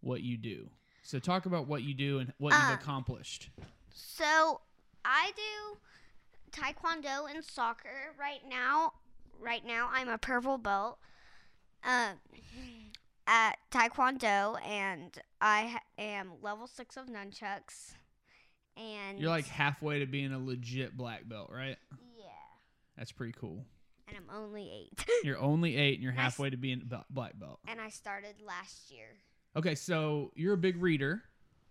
what 0.00 0.22
you 0.22 0.36
do. 0.36 0.68
So 1.02 1.18
talk 1.18 1.46
about 1.46 1.66
what 1.66 1.82
you 1.82 1.94
do 1.94 2.18
and 2.18 2.32
what 2.38 2.52
Um, 2.52 2.60
you've 2.62 2.80
accomplished. 2.80 3.50
So 3.92 4.60
I 5.04 5.32
do 5.34 5.78
taekwondo 6.52 7.30
and 7.30 7.42
soccer 7.44 8.14
right 8.18 8.40
now. 8.48 8.92
Right 9.40 9.64
now, 9.64 9.88
I'm 9.92 10.08
a 10.08 10.18
purple 10.18 10.58
belt 10.58 10.98
um, 11.84 12.16
at 13.26 13.58
taekwondo, 13.70 14.60
and 14.64 15.16
I 15.40 15.66
ha- 15.66 15.82
am 15.98 16.32
level 16.42 16.66
six 16.66 16.96
of 16.96 17.06
nunchucks. 17.06 17.92
And 18.76 19.18
You're 19.18 19.30
like 19.30 19.46
halfway 19.46 19.98
to 20.00 20.06
being 20.06 20.32
a 20.32 20.38
legit 20.38 20.96
black 20.96 21.28
belt, 21.28 21.50
right? 21.52 21.76
yeah, 22.16 22.24
That's 22.96 23.10
pretty 23.12 23.32
cool. 23.38 23.64
and 24.06 24.16
I'm 24.16 24.34
only 24.36 24.70
eight. 24.70 25.04
You're 25.24 25.38
only 25.40 25.76
eight 25.76 25.94
and 25.94 26.02
you're 26.04 26.12
I 26.12 26.16
s- 26.16 26.22
halfway 26.22 26.50
to 26.50 26.56
being 26.56 26.82
a 26.90 27.04
black 27.10 27.38
belt. 27.38 27.58
and 27.66 27.80
I 27.80 27.88
started 27.90 28.36
last 28.46 28.90
year. 28.92 29.16
Okay, 29.56 29.74
so 29.74 30.30
you're 30.36 30.54
a 30.54 30.58
big 30.58 30.80
reader. 30.80 31.22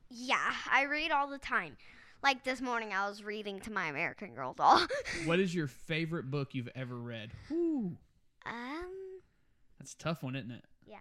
Yeah, 0.09 0.51
I 0.71 0.83
read 0.83 1.11
all 1.11 1.29
the 1.29 1.37
time. 1.37 1.77
Like 2.21 2.43
this 2.43 2.59
morning, 2.61 2.91
I 2.93 3.07
was 3.07 3.23
reading 3.23 3.59
to 3.61 3.71
my 3.71 3.87
American 3.87 4.33
Girl 4.35 4.53
doll. 4.53 4.81
What 5.25 5.39
is 5.39 5.53
your 5.55 5.67
favorite 5.67 6.29
book 6.29 6.53
you've 6.55 6.69
ever 6.75 6.95
read? 6.95 7.31
Ooh, 7.51 7.95
um. 8.45 8.85
That's 9.87 9.93
a 9.93 9.97
tough 9.97 10.21
one, 10.21 10.35
isn't 10.35 10.51
it? 10.51 10.65
Yeah. 10.85 10.97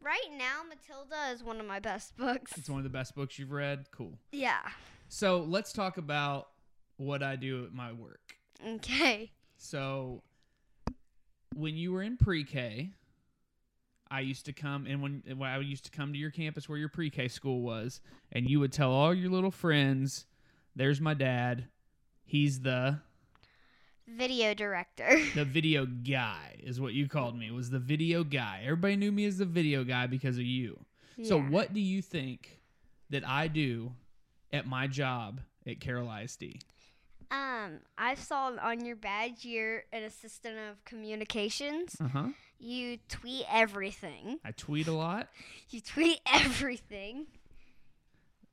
Right 0.00 0.28
now, 0.36 0.62
Matilda 0.68 1.32
is 1.32 1.44
one 1.44 1.60
of 1.60 1.66
my 1.66 1.78
best 1.78 2.16
books. 2.16 2.52
It's 2.56 2.68
one 2.68 2.78
of 2.78 2.84
the 2.84 2.90
best 2.90 3.14
books 3.14 3.38
you've 3.38 3.52
read. 3.52 3.86
Cool. 3.92 4.18
Yeah. 4.32 4.58
So 5.08 5.38
let's 5.40 5.72
talk 5.72 5.98
about 5.98 6.48
what 6.96 7.22
I 7.22 7.36
do 7.36 7.64
at 7.64 7.72
my 7.72 7.92
work. 7.92 8.34
Okay. 8.66 9.30
So 9.56 10.22
when 11.54 11.76
you 11.76 11.92
were 11.92 12.02
in 12.02 12.16
pre-K, 12.16 12.90
I 14.10 14.20
used 14.20 14.46
to 14.46 14.52
come 14.52 14.86
and 14.86 15.00
when, 15.00 15.22
when 15.36 15.48
I 15.48 15.58
used 15.58 15.84
to 15.84 15.90
come 15.92 16.12
to 16.12 16.18
your 16.18 16.30
campus 16.30 16.68
where 16.68 16.78
your 16.78 16.88
pre-K 16.88 17.28
school 17.28 17.62
was, 17.62 18.00
and 18.32 18.50
you 18.50 18.58
would 18.58 18.72
tell 18.72 18.90
all 18.90 19.14
your 19.14 19.30
little 19.30 19.50
friends, 19.52 20.26
"There's 20.74 21.00
my 21.00 21.14
dad. 21.14 21.68
He's 22.24 22.60
the 22.60 22.98
Video 24.16 24.54
director. 24.54 25.08
the 25.34 25.44
video 25.44 25.86
guy," 25.86 26.56
is 26.62 26.80
what 26.80 26.94
you 26.94 27.08
called 27.08 27.38
me. 27.38 27.50
Was 27.50 27.70
the 27.70 27.78
video 27.78 28.24
guy. 28.24 28.62
Everybody 28.64 28.96
knew 28.96 29.12
me 29.12 29.26
as 29.26 29.38
the 29.38 29.44
video 29.44 29.84
guy 29.84 30.06
because 30.06 30.38
of 30.38 30.44
you. 30.44 30.78
Yeah. 31.16 31.26
So 31.26 31.40
what 31.40 31.74
do 31.74 31.80
you 31.80 32.00
think 32.00 32.60
that 33.10 33.26
I 33.26 33.48
do 33.48 33.92
at 34.52 34.66
my 34.66 34.86
job 34.86 35.40
at 35.66 35.80
Carroll 35.80 36.10
ISD? 36.10 36.62
Um, 37.30 37.80
I 37.98 38.14
saw 38.14 38.52
on 38.62 38.84
your 38.84 38.96
badge 38.96 39.44
you're 39.44 39.84
an 39.92 40.04
assistant 40.04 40.56
of 40.70 40.82
communications. 40.84 41.96
Uh 42.00 42.08
huh. 42.08 42.28
You 42.58 42.98
tweet 43.08 43.44
everything. 43.50 44.38
I 44.44 44.52
tweet 44.52 44.88
a 44.88 44.92
lot. 44.92 45.28
You 45.70 45.82
tweet 45.82 46.20
everything. 46.32 47.26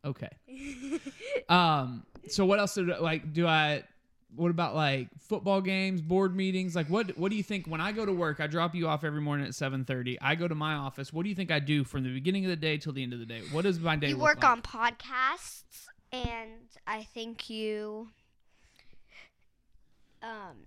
Okay. 0.03 0.29
Um. 1.47 2.05
So 2.27 2.45
what 2.45 2.59
else? 2.59 2.73
Do, 2.73 2.93
like, 2.99 3.31
do 3.31 3.47
I? 3.47 3.83
What 4.35 4.51
about 4.51 4.75
like 4.75 5.07
football 5.19 5.61
games, 5.61 6.01
board 6.01 6.35
meetings? 6.35 6.75
Like, 6.75 6.87
what? 6.87 7.17
What 7.17 7.29
do 7.29 7.37
you 7.37 7.43
think 7.43 7.67
when 7.67 7.81
I 7.81 7.91
go 7.91 8.05
to 8.05 8.11
work? 8.11 8.39
I 8.39 8.47
drop 8.47 8.75
you 8.75 8.87
off 8.87 9.03
every 9.03 9.21
morning 9.21 9.45
at 9.45 9.55
seven 9.55 9.85
thirty. 9.85 10.19
I 10.21 10.35
go 10.35 10.47
to 10.47 10.55
my 10.55 10.73
office. 10.73 11.13
What 11.13 11.23
do 11.23 11.29
you 11.29 11.35
think 11.35 11.51
I 11.51 11.59
do 11.59 11.83
from 11.83 12.03
the 12.03 12.13
beginning 12.13 12.45
of 12.45 12.49
the 12.49 12.55
day 12.55 12.77
till 12.77 12.93
the 12.93 13.03
end 13.03 13.13
of 13.13 13.19
the 13.19 13.25
day? 13.25 13.41
What 13.51 13.63
does 13.63 13.79
my 13.79 13.95
day? 13.95 14.09
you 14.09 14.17
work 14.17 14.43
like? 14.43 14.51
on 14.51 14.61
podcasts, 14.61 15.87
and 16.11 16.51
I 16.85 17.03
think 17.03 17.49
you 17.49 18.09
um, 20.21 20.57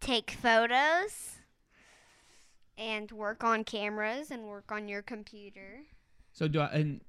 take 0.00 0.30
photos 0.30 1.36
and 2.76 3.10
work 3.10 3.42
on 3.42 3.64
cameras 3.64 4.30
and 4.30 4.44
work 4.44 4.70
on 4.70 4.88
your 4.88 5.02
computer. 5.02 5.82
So 6.32 6.46
do 6.46 6.60
I? 6.60 6.66
And 6.68 7.00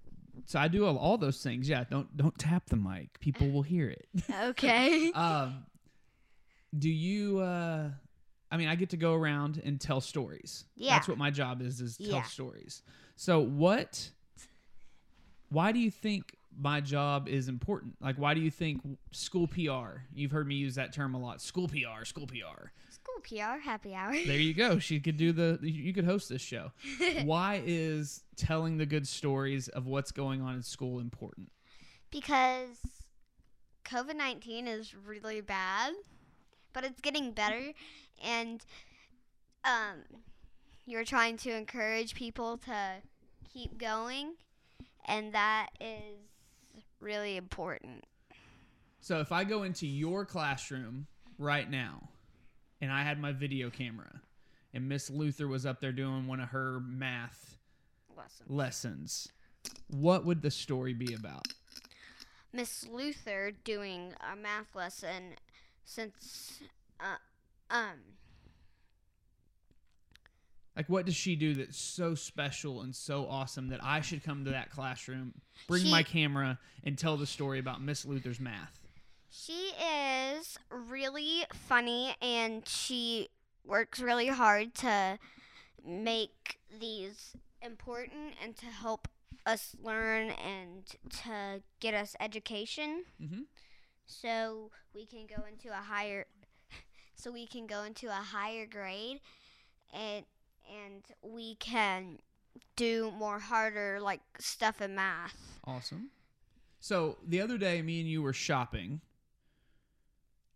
so 0.45 0.59
I 0.59 0.67
do 0.67 0.85
all, 0.85 0.97
all 0.97 1.17
those 1.17 1.41
things. 1.41 1.67
Yeah. 1.69 1.83
Don't 1.89 2.15
don't 2.17 2.37
tap 2.37 2.67
the 2.69 2.75
mic. 2.75 3.19
People 3.19 3.49
will 3.51 3.61
hear 3.63 3.89
it. 3.89 4.07
Okay. 4.45 5.11
um. 5.15 5.65
Do 6.77 6.89
you? 6.89 7.39
uh 7.39 7.89
I 8.51 8.57
mean, 8.57 8.67
I 8.67 8.75
get 8.75 8.89
to 8.91 8.97
go 8.97 9.13
around 9.13 9.61
and 9.63 9.79
tell 9.79 10.01
stories. 10.01 10.65
Yeah. 10.75 10.95
That's 10.95 11.07
what 11.07 11.17
my 11.17 11.29
job 11.29 11.61
is. 11.61 11.81
Is 11.81 11.97
tell 11.97 12.07
Yeah. 12.07 12.23
stories. 12.23 12.81
So 13.15 13.39
what? 13.39 14.09
Why 15.49 15.71
do 15.71 15.79
you 15.79 15.91
think 15.91 16.35
my 16.59 16.81
job 16.81 17.27
is 17.27 17.47
important? 17.47 17.95
Like, 18.01 18.17
why 18.17 18.33
do 18.33 18.41
you 18.41 18.51
think 18.51 18.81
school 19.11 19.47
PR? 19.47 20.01
You've 20.13 20.31
heard 20.31 20.47
me 20.47 20.55
use 20.55 20.75
that 20.75 20.93
term 20.93 21.15
a 21.15 21.19
lot. 21.19 21.41
School 21.41 21.67
PR. 21.67 22.05
School 22.05 22.27
PR. 22.27 22.69
School 23.17 23.39
PR 23.39 23.59
happy 23.59 23.93
hour. 23.93 24.13
There 24.13 24.37
you 24.37 24.53
go. 24.53 24.79
She 24.79 24.99
could 24.99 25.17
do 25.17 25.31
the. 25.31 25.59
You 25.61 25.93
could 25.93 26.05
host 26.05 26.29
this 26.29 26.41
show. 26.41 26.71
Why 27.23 27.61
is 27.65 28.23
telling 28.35 28.77
the 28.77 28.85
good 28.85 29.07
stories 29.07 29.67
of 29.67 29.85
what's 29.85 30.11
going 30.11 30.41
on 30.41 30.55
in 30.55 30.63
school 30.63 30.99
important? 30.99 31.49
because 32.11 32.77
COVID 33.85 34.15
19 34.15 34.67
is 34.67 34.93
really 34.93 35.41
bad, 35.41 35.93
but 36.73 36.83
it's 36.83 37.01
getting 37.01 37.31
better. 37.31 37.73
And 38.23 38.63
um, 39.63 40.03
you're 40.85 41.05
trying 41.05 41.37
to 41.37 41.51
encourage 41.51 42.15
people 42.15 42.57
to 42.57 42.95
keep 43.51 43.77
going, 43.77 44.33
and 45.05 45.33
that 45.33 45.69
is 45.79 46.19
really 46.99 47.37
important. 47.37 48.05
So 49.01 49.19
if 49.19 49.31
I 49.31 49.43
go 49.43 49.63
into 49.63 49.87
your 49.87 50.25
classroom 50.25 51.07
right 51.37 51.69
now 51.69 52.09
and 52.81 52.91
I 52.91 53.03
had 53.03 53.19
my 53.19 53.31
video 53.31 53.69
camera 53.69 54.21
and 54.73 54.87
Miss 54.87 55.09
Luther 55.09 55.47
was 55.47 55.65
up 55.65 55.79
there 55.79 55.91
doing 55.91 56.27
one 56.27 56.39
of 56.39 56.49
her 56.49 56.79
math 56.79 57.57
Lesson. 58.15 58.45
lessons, 58.49 59.27
what 59.89 60.25
would 60.25 60.41
the 60.41 60.51
story 60.51 60.93
be 60.93 61.13
about? 61.13 61.47
Miss 62.53 62.87
Luther 62.87 63.51
doing 63.63 64.13
a 64.31 64.35
math 64.35 64.75
lesson 64.75 65.35
since 65.85 66.61
uh, 66.99 67.17
um 67.69 67.97
Like 70.75 70.87
what 70.87 71.05
does 71.05 71.15
she 71.15 71.35
do 71.35 71.55
that's 71.55 71.77
so 71.77 72.15
special 72.15 72.81
and 72.81 72.95
so 72.95 73.27
awesome 73.27 73.67
that 73.69 73.83
I 73.83 74.01
should 74.01 74.23
come 74.23 74.45
to 74.45 74.51
that 74.51 74.71
classroom, 74.71 75.33
bring 75.67 75.83
She- 75.83 75.91
my 75.91 76.03
camera 76.03 76.57
and 76.83 76.97
tell 76.97 77.17
the 77.17 77.27
story 77.27 77.59
about 77.59 77.81
Miss 77.81 78.05
Luther's 78.05 78.39
math? 78.39 78.78
She 79.31 79.71
is 79.79 80.57
really 80.69 81.45
funny 81.53 82.15
and 82.21 82.67
she 82.67 83.29
works 83.65 83.99
really 83.99 84.27
hard 84.27 84.73
to 84.75 85.19
make 85.85 86.59
these 86.79 87.33
important 87.61 88.33
and 88.43 88.55
to 88.57 88.65
help 88.65 89.07
us 89.45 89.75
learn 89.81 90.29
and 90.31 90.85
to 91.23 91.61
get 91.79 91.93
us 91.93 92.15
education 92.19 93.05
Mhm. 93.21 93.45
so 94.05 94.71
we 94.93 95.05
can 95.05 95.25
go 95.27 95.43
into 95.45 95.69
a 95.69 95.81
higher 95.81 96.25
so 97.15 97.31
we 97.31 97.45
can 97.47 97.67
go 97.67 97.83
into 97.83 98.07
a 98.07 98.13
higher 98.23 98.65
grade 98.65 99.21
and 99.93 100.25
and 100.69 101.03
we 101.21 101.55
can 101.55 102.19
do 102.75 103.11
more 103.11 103.39
harder 103.39 103.99
like 103.99 104.21
stuff 104.39 104.81
in 104.81 104.93
math. 104.95 105.59
Awesome. 105.65 106.11
So 106.79 107.17
the 107.25 107.41
other 107.41 107.57
day, 107.57 107.81
me 107.81 107.99
and 108.01 108.09
you 108.09 108.21
were 108.21 108.33
shopping, 108.33 109.01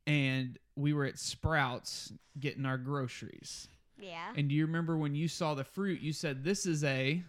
and 0.08 0.58
we 0.76 0.94
were 0.94 1.06
at 1.06 1.20
Sprouts 1.20 2.12
getting 2.40 2.66
our 2.66 2.78
groceries. 2.78 3.68
Yeah. 4.00 4.34
And 4.36 4.50
do 4.50 4.56
you 4.56 4.66
remember 4.66 4.98
when 4.98 5.16
you 5.16 5.28
saw 5.28 5.54
the 5.54 5.64
fruit? 5.64 6.02
You 6.02 6.14
said, 6.14 6.44
"This 6.44 6.66
is 6.66 6.84
a, 6.84 7.22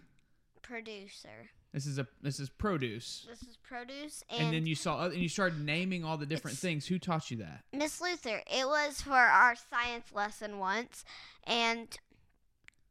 Producer. 0.61 1.49
this 1.73 1.85
is 1.85 1.99
a, 1.99 2.07
this 2.21 2.39
is 2.39 2.49
produce." 2.49 3.25
This 3.29 3.43
is 3.43 3.57
produce 3.57 4.23
And, 4.29 4.53
then 4.53 4.65
you 4.65 4.75
saw, 4.75 5.05
and 5.05 5.15
you 5.15 5.29
started 5.29 5.63
naming 5.63 6.03
all 6.03 6.17
the 6.17 6.25
different 6.25 6.57
things. 6.57 6.87
Who 6.87 6.99
taught 6.99 7.31
you 7.31 7.37
that? 7.37 7.63
Miss 7.71 8.01
Luther, 8.01 8.41
it 8.47 8.65
was 8.65 9.01
for 9.01 9.13
our 9.13 9.55
science 9.55 10.11
lesson 10.13 10.57
once, 10.59 11.05
and 11.43 11.97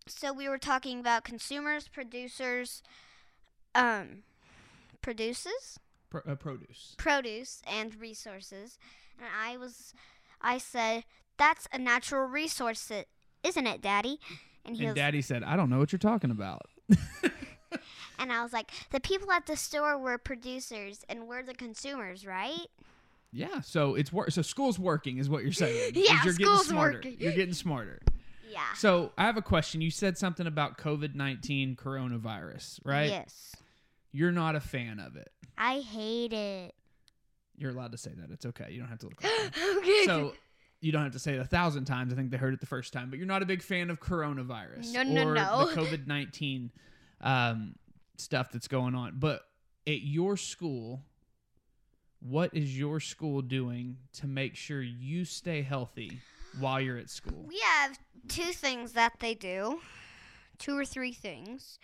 so 0.07 0.33
we 0.33 0.49
were 0.49 0.59
talking 0.59 1.01
about 1.01 1.25
consumers, 1.25 1.88
producers, 1.88 2.83
um, 3.75 4.23
produces, 5.03 5.79
Pro, 6.11 6.20
uh, 6.27 6.35
produce. 6.37 6.94
produce, 6.97 7.61
and 7.66 8.01
resources. 8.01 8.79
And 9.18 9.29
I 9.42 9.57
was, 9.57 9.92
I 10.40 10.59
said, 10.59 11.05
"That's 11.38 11.66
a 11.72 11.79
natural 11.79 12.27
resource, 12.27 12.90
isn't 13.42 13.66
it, 13.66 13.81
Daddy?" 13.81 14.18
And 14.64 14.77
he 14.77 14.85
And 14.85 14.92
was, 14.92 14.96
Daddy 14.96 15.22
said, 15.22 15.42
"I 15.42 15.57
don't 15.57 15.70
know 15.70 15.79
what 15.79 15.92
you're 15.92 15.98
talking 15.98 16.31
about." 16.31 16.62
and 18.18 18.33
I 18.33 18.42
was 18.42 18.53
like, 18.53 18.70
"The 18.90 19.00
people 19.00 19.31
at 19.33 19.46
the 19.46 19.57
store 19.57 19.98
were 19.98 20.18
producers, 20.18 21.05
and 21.09 21.27
we're 21.29 21.42
the 21.42 21.55
consumers, 21.55 22.27
right?" 22.27 22.66
Yeah. 23.33 23.61
So 23.62 23.94
it's 23.96 24.12
wor- 24.12 24.31
so 24.31 24.42
school's 24.42 24.79
working, 24.79 25.18
is 25.18 25.29
what 25.29 25.42
you're 25.42 25.53
saying. 25.53 25.92
Yeah, 25.96 26.22
you're 26.24 26.35
school's 26.35 26.38
getting 26.38 26.64
smarter. 26.64 26.96
working. 26.98 27.16
You're 27.18 27.33
getting 27.33 27.55
smarter. 27.55 28.00
Yeah. 28.48 28.61
So 28.77 29.11
I 29.18 29.24
have 29.24 29.37
a 29.37 29.42
question. 29.42 29.81
You 29.81 29.90
said 29.90 30.16
something 30.16 30.46
about 30.46 30.79
COVID 30.79 31.14
nineteen 31.14 31.74
coronavirus, 31.77 32.81
right? 32.85 33.11
Yes. 33.11 33.57
You're 34.12 34.31
not 34.33 34.55
a 34.55 34.61
fan 34.61 35.00
of 35.00 35.16
it. 35.16 35.31
I 35.59 35.81
hate 35.81 36.33
it. 36.33 36.74
You're 37.57 37.71
allowed 37.71 37.93
to 37.93 37.99
say 37.99 38.11
that. 38.17 38.31
It's 38.31 38.47
okay. 38.47 38.69
You 38.71 38.81
don't 38.81 38.88
have 38.88 38.99
to 39.01 39.07
look. 39.07 39.23
Like 39.23 39.59
okay. 39.79 40.05
so 40.05 40.33
you 40.81 40.93
don't 40.93 41.03
have 41.03 41.12
to 41.12 41.19
say 41.19 41.35
it 41.35 41.40
a 41.40 41.45
thousand 41.45 41.85
times. 41.87 42.12
I 42.12 42.17
think 42.17 42.31
they 42.31 42.37
heard 42.37 42.53
it 42.55 42.61
the 42.61 42.67
first 42.67 42.93
time. 42.93 43.11
But 43.11 43.19
you're 43.19 43.29
not 43.29 43.43
a 43.43 43.47
big 43.47 43.62
fan 43.62 43.90
of 43.90 44.01
coronavirus 44.01 44.93
No, 44.93 45.03
no, 45.03 45.29
or 45.29 45.35
no. 45.35 45.67
the 45.67 45.75
COVID 45.81 46.07
nineteen 46.07 46.71
um, 47.21 47.77
stuff 48.17 48.51
that's 48.53 48.69
going 48.69 48.95
on. 48.95 49.14
But 49.19 49.43
at 49.87 50.03
your 50.03 50.37
school, 50.37 51.03
what 52.21 52.55
is 52.55 52.77
your 52.79 53.01
school 53.01 53.40
doing 53.43 53.97
to 54.14 54.27
make 54.27 54.57
sure 54.57 54.83
you 54.83 55.25
stay 55.25 55.62
healthy 55.62 56.21
while 56.59 56.81
you're 56.81 56.99
at 56.99 57.11
school? 57.11 57.45
We 57.47 57.61
have 57.61 57.99
two 58.29 58.53
things 58.53 58.93
that 58.93 59.14
they 59.21 59.35
do. 59.35 59.81
Two 60.59 60.79
or 60.79 60.85
three 60.85 61.12
things. 61.12 61.79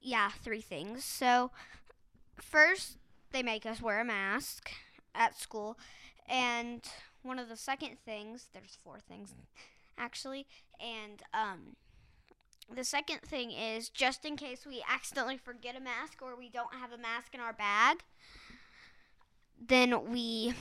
Yeah, 0.00 0.30
three 0.42 0.60
things. 0.60 1.04
So, 1.04 1.50
first, 2.36 2.97
they 3.32 3.42
make 3.42 3.66
us 3.66 3.80
wear 3.80 4.00
a 4.00 4.04
mask 4.04 4.70
at 5.14 5.38
school. 5.38 5.78
And 6.28 6.82
one 7.22 7.38
of 7.38 7.48
the 7.48 7.56
second 7.56 7.98
things, 8.04 8.48
there's 8.52 8.78
four 8.82 8.98
things 9.00 9.34
actually. 9.98 10.46
And 10.80 11.22
um, 11.34 11.76
the 12.74 12.84
second 12.84 13.20
thing 13.22 13.50
is 13.50 13.88
just 13.88 14.24
in 14.24 14.36
case 14.36 14.66
we 14.66 14.82
accidentally 14.88 15.36
forget 15.36 15.76
a 15.76 15.80
mask 15.80 16.22
or 16.22 16.36
we 16.36 16.48
don't 16.48 16.74
have 16.74 16.92
a 16.92 16.98
mask 16.98 17.34
in 17.34 17.40
our 17.40 17.52
bag, 17.52 18.04
then 19.60 20.10
we 20.10 20.54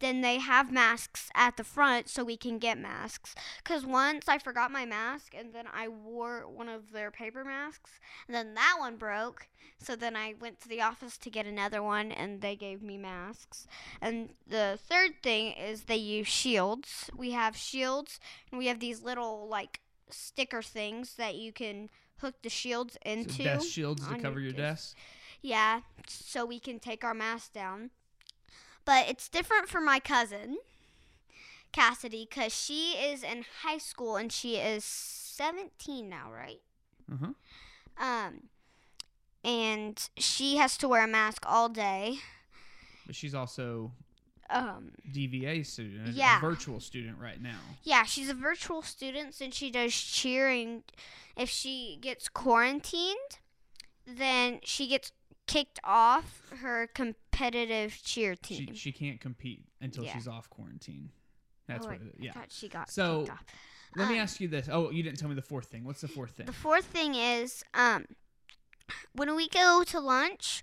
then 0.00 0.20
they 0.20 0.38
have 0.38 0.70
masks 0.72 1.30
at 1.34 1.56
the 1.56 1.64
front 1.64 2.08
so 2.08 2.24
we 2.24 2.36
can 2.36 2.58
get 2.58 2.78
masks. 2.78 3.34
Because 3.62 3.84
once 3.84 4.28
I 4.28 4.38
forgot 4.38 4.70
my 4.70 4.84
mask 4.84 5.34
and 5.36 5.52
then 5.52 5.66
I 5.72 5.88
wore 5.88 6.46
one 6.48 6.68
of 6.68 6.92
their 6.92 7.10
paper 7.10 7.44
masks, 7.44 7.92
and 8.26 8.34
then 8.34 8.54
that 8.54 8.76
one 8.78 8.96
broke. 8.96 9.48
So 9.80 9.94
then 9.94 10.16
I 10.16 10.34
went 10.40 10.60
to 10.62 10.68
the 10.68 10.80
office 10.80 11.16
to 11.18 11.30
get 11.30 11.46
another 11.46 11.82
one 11.82 12.10
and 12.10 12.40
they 12.40 12.56
gave 12.56 12.82
me 12.82 12.98
masks. 12.98 13.66
And 14.00 14.30
the 14.46 14.78
third 14.88 15.22
thing 15.22 15.52
is 15.52 15.82
they 15.82 15.96
use 15.96 16.26
shields. 16.26 17.10
We 17.16 17.30
have 17.32 17.56
shields 17.56 18.18
and 18.50 18.58
we 18.58 18.66
have 18.66 18.80
these 18.80 19.02
little 19.02 19.46
like 19.48 19.80
sticker 20.10 20.62
things 20.62 21.14
that 21.14 21.36
you 21.36 21.52
can 21.52 21.90
hook 22.20 22.34
the 22.42 22.48
shields 22.48 22.94
So 23.04 23.10
into. 23.10 23.44
desk 23.44 23.68
shields 23.68 24.06
to 24.08 24.18
cover 24.18 24.40
your 24.40 24.52
desk. 24.52 24.94
desk. 24.94 24.96
Yeah, 25.40 25.82
so 26.08 26.44
we 26.44 26.58
can 26.58 26.80
take 26.80 27.04
our 27.04 27.14
mask 27.14 27.52
down. 27.52 27.90
But 28.88 29.06
it's 29.10 29.28
different 29.28 29.68
for 29.68 29.82
my 29.82 30.00
cousin, 30.00 30.56
Cassidy, 31.72 32.26
because 32.26 32.54
she 32.54 32.92
is 32.92 33.22
in 33.22 33.44
high 33.62 33.76
school 33.76 34.16
and 34.16 34.32
she 34.32 34.56
is 34.56 34.82
17 34.82 36.08
now, 36.08 36.30
right? 36.32 36.62
Huh. 37.10 37.32
Um, 38.02 38.44
and 39.44 40.08
she 40.16 40.56
has 40.56 40.78
to 40.78 40.88
wear 40.88 41.04
a 41.04 41.06
mask 41.06 41.44
all 41.46 41.68
day. 41.68 42.20
But 43.06 43.14
she's 43.14 43.34
also 43.34 43.92
Um, 44.48 44.92
DVA 45.12 45.62
student, 45.66 46.14
Yeah. 46.14 46.38
a 46.38 46.40
virtual 46.40 46.80
student 46.80 47.18
right 47.18 47.42
now. 47.42 47.60
yeah, 47.82 48.04
she's 48.04 48.30
a 48.30 48.34
virtual 48.34 48.80
student 48.80 49.34
since 49.34 49.54
she 49.54 49.70
does 49.70 49.92
cheering. 49.94 50.82
If 51.36 51.50
she 51.50 51.98
gets 52.00 52.30
quarantined, 52.30 53.38
then 54.06 54.60
she 54.64 54.86
gets 54.88 55.12
kicked 55.48 55.80
off 55.82 56.42
her 56.60 56.86
competitive 56.86 57.98
cheer 58.04 58.36
team. 58.36 58.74
she 58.74 58.92
can't 58.92 59.20
compete 59.20 59.64
until 59.80 60.04
Yeah. 60.04 60.12
she's 60.14 60.28
off 60.28 60.48
quarantine. 60.48 61.10
That's 61.66 61.84
Oh, 61.84 61.88
what. 61.90 62.00
It, 62.00 62.14
yeah. 62.20 62.32
thought 62.32 62.52
she 62.52 62.68
got 62.68 62.88
So, 62.90 63.20
kicked 63.22 63.32
off. 63.32 63.44
Let 63.96 64.08
me 64.08 64.18
um, 64.18 64.22
ask 64.22 64.40
you 64.40 64.48
this. 64.48 64.68
Oh, 64.70 64.90
you 64.90 65.02
didn't 65.02 65.18
tell 65.18 65.28
me 65.28 65.34
the 65.34 65.42
fourth 65.42 65.66
thing. 65.66 65.84
What's 65.84 66.00
the 66.02 66.08
fourth 66.08 66.32
thing? 66.32 66.46
The 66.46 66.52
fourth 66.52 66.84
thing 66.84 67.14
is 67.14 67.64
um 67.74 68.04
when 69.12 69.34
we 69.34 69.48
go 69.48 69.82
to 69.84 69.98
lunch, 70.00 70.62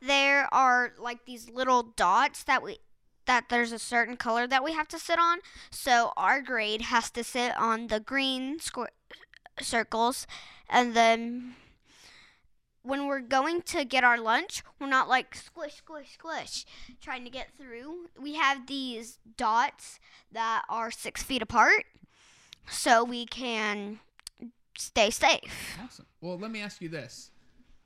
there 0.00 0.52
are 0.54 0.92
like 0.98 1.24
these 1.26 1.50
little 1.50 1.82
dots 1.82 2.42
that 2.44 2.62
we 2.62 2.78
that 3.26 3.48
there's 3.48 3.70
a 3.72 3.78
certain 3.78 4.16
color 4.16 4.46
that 4.46 4.64
we 4.64 4.72
have 4.72 4.88
to 4.88 4.98
sit 4.98 5.18
on. 5.18 5.38
So 5.70 6.12
our 6.16 6.40
grade 6.42 6.82
has 6.82 7.10
to 7.12 7.22
sit 7.22 7.56
on 7.56 7.88
the 7.88 8.00
green 8.00 8.58
squ- 8.58 8.88
circles 9.60 10.26
and 10.68 10.94
then 10.94 11.54
when 12.82 13.06
we're 13.06 13.20
going 13.20 13.62
to 13.62 13.84
get 13.84 14.04
our 14.04 14.18
lunch, 14.18 14.62
we're 14.80 14.86
not 14.88 15.08
like 15.08 15.34
squish, 15.34 15.76
squish, 15.76 16.14
squish, 16.14 16.64
trying 17.00 17.24
to 17.24 17.30
get 17.30 17.48
through. 17.56 18.08
We 18.20 18.34
have 18.34 18.66
these 18.66 19.18
dots 19.36 20.00
that 20.32 20.64
are 20.68 20.90
six 20.90 21.22
feet 21.22 21.42
apart, 21.42 21.84
so 22.68 23.04
we 23.04 23.26
can 23.26 24.00
stay 24.76 25.10
safe. 25.10 25.78
Awesome. 25.82 26.06
Well, 26.20 26.38
let 26.38 26.50
me 26.50 26.62
ask 26.62 26.80
you 26.80 26.88
this. 26.88 27.30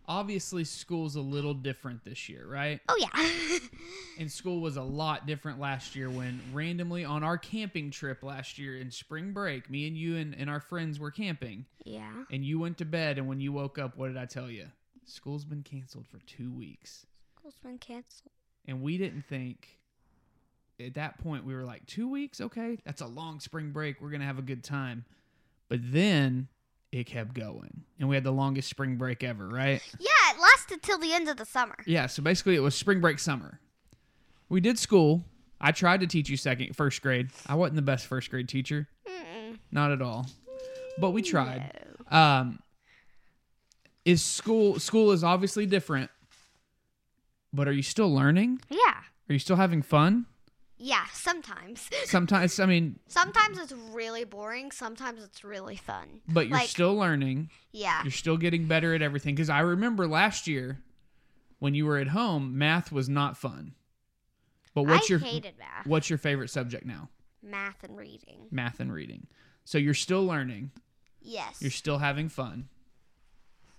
Obviously, 0.07 0.65
school's 0.65 1.17
a 1.17 1.21
little 1.21 1.55
different 1.55 2.05
this 2.05 2.29
year, 2.29 2.47
right? 2.47 2.81
Oh 2.89 2.97
yeah. 2.99 3.59
And 4.17 4.31
school 4.31 4.61
was 4.61 4.77
a 4.77 4.83
lot 4.83 5.27
different 5.27 5.59
last 5.59 5.97
year 5.97 6.09
when 6.09 6.41
randomly 6.53 7.05
on 7.05 7.25
our 7.25 7.37
camping 7.37 7.91
trip 7.91 8.23
last 8.23 8.59
year 8.59 8.77
in 8.77 8.93
spring 8.93 9.33
break, 9.33 9.69
me 9.69 9.89
and 9.89 9.97
you 9.97 10.17
and, 10.17 10.37
and 10.37 10.49
our 10.49 10.61
friends 10.61 11.01
were 11.01 11.11
camping, 11.11 11.65
yeah. 11.85 12.13
and 12.31 12.45
you 12.45 12.61
went 12.61 12.79
to 12.79 12.85
bed. 12.85 13.19
And 13.19 13.27
when 13.27 13.41
you 13.41 13.53
woke 13.53 13.77
up, 13.77 13.97
what 13.97 14.07
did 14.07 14.17
I 14.17 14.27
tell 14.27 14.49
you? 14.49 14.69
School's 15.07 15.45
been 15.45 15.63
canceled 15.63 16.07
for 16.07 16.19
two 16.27 16.53
weeks. 16.53 17.07
School's 17.37 17.59
been 17.63 17.79
canceled. 17.79 18.33
And 18.67 18.83
we 18.83 18.97
didn't 18.99 19.23
think 19.23 19.79
at 20.81 20.95
that 20.95 21.19
point, 21.19 21.45
we 21.45 21.55
were 21.55 21.65
like, 21.65 21.87
two 21.87 22.09
weeks? 22.09 22.41
Okay, 22.41 22.79
that's 22.85 23.01
a 23.01 23.07
long 23.07 23.41
spring 23.41 23.71
break. 23.71 24.01
We're 24.01 24.11
going 24.11 24.21
to 24.21 24.27
have 24.27 24.39
a 24.39 24.43
good 24.43 24.65
time. 24.65 25.05
But 25.69 25.81
then 25.83 26.49
it 26.93 27.05
kept 27.05 27.35
going. 27.35 27.83
And 27.99 28.09
we 28.09 28.17
had 28.17 28.25
the 28.25 28.33
longest 28.33 28.69
spring 28.69 28.97
break 28.97 29.23
ever, 29.23 29.49
right? 29.49 29.83
Yeah, 29.99 30.09
it 30.31 30.41
lasted 30.41 30.83
till 30.83 30.99
the 30.99 31.13
end 31.13 31.29
of 31.29 31.37
the 31.37 31.45
summer. 31.45 31.77
Yeah, 31.87 32.07
so 32.07 32.23
basically 32.23 32.57
it 32.57 32.61
was 32.61 32.75
spring 32.75 33.01
break 33.01 33.19
summer. 33.19 33.61
We 34.49 34.61
did 34.61 34.79
school. 34.79 35.25
I 35.61 35.73
tried 35.73 36.01
to 36.01 36.07
teach 36.07 36.29
you 36.29 36.37
second 36.37 36.77
first 36.77 37.03
grade. 37.03 37.31
I 37.47 37.55
wasn't 37.55 37.77
the 37.77 37.83
best 37.83 38.07
first 38.07 38.31
grade 38.31 38.49
teacher. 38.49 38.89
Mm-mm. 39.09 39.59
Not 39.71 39.93
at 39.93 40.03
all. 40.03 40.27
But 40.99 41.11
we 41.11 41.23
tried. 41.23 41.73
Um 42.11 42.61
is 44.05 44.23
school 44.23 44.79
school 44.79 45.13
is 45.13 45.25
obviously 45.25 45.67
different. 45.67 46.11
But 47.53 47.69
are 47.69 47.73
you 47.73 47.83
still 47.83 48.13
learning? 48.13 48.61
Yeah. 48.69 48.79
Are 49.29 49.33
you 49.33 49.39
still 49.39 49.57
having 49.57 49.83
fun? 49.83 50.27
Yeah, 50.77 51.05
sometimes. 51.13 51.89
Sometimes 52.05 52.59
I 52.61 52.67
mean, 52.67 52.99
sometimes 53.07 53.59
it's 53.59 53.73
really 53.93 54.25
boring, 54.25 54.71
sometimes 54.73 55.23
it's 55.23 55.45
really 55.45 55.77
fun. 55.77 56.21
but 56.29 56.49
you're 56.49 56.59
Like- 56.59 56.69
still 56.69 56.95
learning. 56.97 57.49
Yeah. 57.73 58.03
You're 58.03 58.11
still 58.11 58.37
getting 58.37 58.67
better 58.67 58.93
at 58.95 59.01
everything 59.01 59.37
cuz 59.37 59.49
I 59.49 59.61
remember 59.61 60.07
last 60.09 60.47
year 60.49 60.83
when 61.61 61.75
you 61.75 61.87
were 61.87 61.97
at 61.99 62.09
home, 62.09 62.59
math 62.59 62.91
was 62.93 63.09
not 63.09 63.39
fun. 63.39 63.75
But 64.75 64.83
what's 64.83 65.09
I 65.11 65.15
your 65.15 65.19
hated 65.21 65.55
math. 65.59 65.87
what's 65.87 66.11
your 66.11 66.19
favorite 66.19 66.51
subject 66.51 66.85
now? 66.85 67.09
Math 67.43 67.85
and 67.85 67.97
reading. 67.97 68.49
Math 68.51 68.81
and 68.81 68.93
reading. 68.93 69.29
So 69.65 69.79
you're 69.79 69.95
still 69.95 70.27
learning. 70.27 70.73
Yes. 71.23 71.63
You're 71.63 71.71
still 71.71 71.99
having 71.99 72.29
fun. 72.29 72.69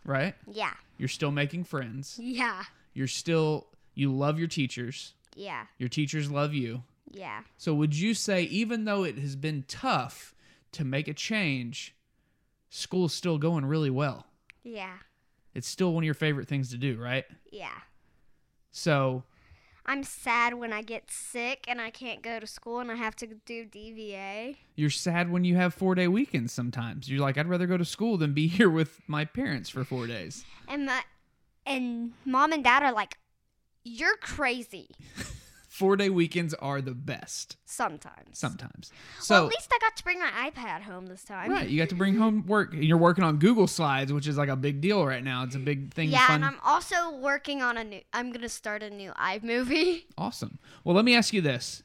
Right? 0.05 0.35
yeah. 0.51 0.73
You're 0.97 1.09
still 1.09 1.31
making 1.31 1.65
friends. 1.65 2.17
Yeah. 2.21 2.63
You're 2.93 3.07
still 3.07 3.67
you 3.95 4.13
love 4.13 4.39
your 4.39 4.47
teachers. 4.47 5.13
Yeah. 5.35 5.65
Your 5.77 5.89
teachers 5.89 6.31
love 6.31 6.53
you. 6.53 6.83
Yeah. 7.11 7.41
So 7.57 7.73
would 7.73 7.95
you 7.95 8.13
say 8.13 8.43
even 8.43 8.85
though 8.85 9.03
it 9.03 9.17
has 9.17 9.35
been 9.35 9.65
tough 9.67 10.33
to 10.73 10.85
make 10.85 11.07
a 11.07 11.13
change, 11.13 11.95
school's 12.69 13.13
still 13.13 13.37
going 13.37 13.65
really 13.65 13.89
well? 13.89 14.27
Yeah. 14.63 14.97
It's 15.53 15.67
still 15.67 15.93
one 15.93 16.03
of 16.03 16.05
your 16.05 16.13
favorite 16.13 16.47
things 16.47 16.69
to 16.71 16.77
do, 16.77 16.97
right? 16.97 17.25
Yeah. 17.51 17.79
So 18.71 19.23
I'm 19.88 20.04
sad 20.04 20.56
when 20.56 20.74
I 20.74 20.82
get 20.82 21.12
sick 21.12 21.65
and 21.67 21.80
I 21.80 21.91
can't 21.91 22.21
go 22.24 22.39
to 22.39 22.48
school 22.48 22.80
and 22.80 22.91
I 22.91 22.95
have 22.95 23.15
to 23.17 23.28
do 23.45 23.65
DVA. 23.65 24.58
you're 24.76 24.89
sad 24.89 25.30
when 25.32 25.43
you 25.43 25.56
have 25.56 25.74
four 25.74 25.93
day 25.93 26.08
weekends 26.08 26.52
sometimes. 26.52 27.10
You're 27.10 27.21
like, 27.21 27.38
I'd 27.38 27.48
rather 27.48 27.67
go 27.67 27.78
to 27.78 27.86
school 27.86 28.17
than 28.17 28.34
be 28.34 28.48
here 28.58 28.69
with 28.69 29.00
my 29.08 29.26
parents 29.26 29.69
for 29.69 29.84
four 29.84 30.08
days. 30.08 30.43
And 30.67 30.88
my 30.88 31.02
and 31.67 32.13
mom 32.26 32.52
and 32.52 32.63
dad 32.63 32.84
are 32.84 32.93
like, 32.93 33.17
You're 33.84 34.17
crazy 34.17 34.89
Four 35.75 35.97
day 35.97 36.09
weekends 36.09 36.53
are 36.53 36.79
the 36.79 36.93
best 36.93 37.57
sometimes. 37.65 38.38
sometimes. 38.39 38.91
well, 38.93 39.21
So 39.23 39.35
at 39.47 39.49
least 39.51 39.69
I 39.73 39.77
got 39.81 39.97
to 39.97 40.03
bring 40.05 40.19
my 40.19 40.49
iPad 40.49 40.83
home 40.83 41.07
this 41.07 41.25
time. 41.25 41.51
Right, 41.51 41.67
you 41.67 41.77
got 41.77 41.89
to 41.89 41.95
bring 41.95 42.15
home 42.15 42.45
work. 42.47 42.71
And 42.73 42.81
you're 42.85 42.97
working 42.97 43.25
on 43.25 43.39
Google 43.39 43.67
Slides, 43.67 44.13
which 44.13 44.25
is 44.25 44.38
like 44.38 44.47
a 44.47 44.55
big 44.55 44.79
deal 44.79 45.05
right 45.05 45.21
now. 45.21 45.43
It's 45.43 45.55
a 45.55 45.59
big 45.59 45.93
thing. 45.93 46.11
Yeah, 46.11 46.27
and 46.29 46.45
I'm 46.45 46.59
also 46.63 47.17
working 47.17 47.61
on 47.61 47.75
a 47.77 47.83
new. 47.83 47.99
I'm 48.13 48.31
gonna 48.31 48.47
start 48.47 48.83
a 48.83 48.89
new 48.89 49.11
iMovie. 49.19 50.03
awesome. 50.17 50.59
Well, 50.85 50.95
let 50.95 51.03
me 51.03 51.13
ask 51.13 51.33
you 51.33 51.41
this: 51.41 51.83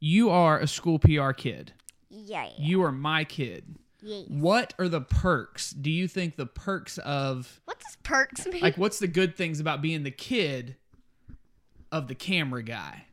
You 0.00 0.30
are 0.30 0.58
a 0.58 0.66
school 0.66 0.98
PR 0.98 1.32
kid. 1.32 1.74
Yeah. 2.08 2.48
You 2.58 2.82
are 2.82 2.92
my 2.92 3.24
kid. 3.24 3.76
yeah. 4.00 4.22
What 4.28 4.72
are 4.78 4.88
the 4.88 5.02
perks? 5.02 5.72
Do 5.72 5.90
you 5.90 6.08
think 6.08 6.36
the 6.36 6.46
perks 6.46 6.96
of 6.96 7.60
What 7.66 7.78
does 7.78 7.98
perks 8.02 8.46
mean? 8.46 8.62
like 8.62 8.78
what's 8.78 8.98
the 9.00 9.06
good 9.06 9.36
things 9.36 9.60
about 9.60 9.82
being 9.82 10.02
the 10.02 10.10
kid 10.10 10.76
of 11.92 12.08
the 12.08 12.14
camera 12.14 12.62
guy? 12.62 13.04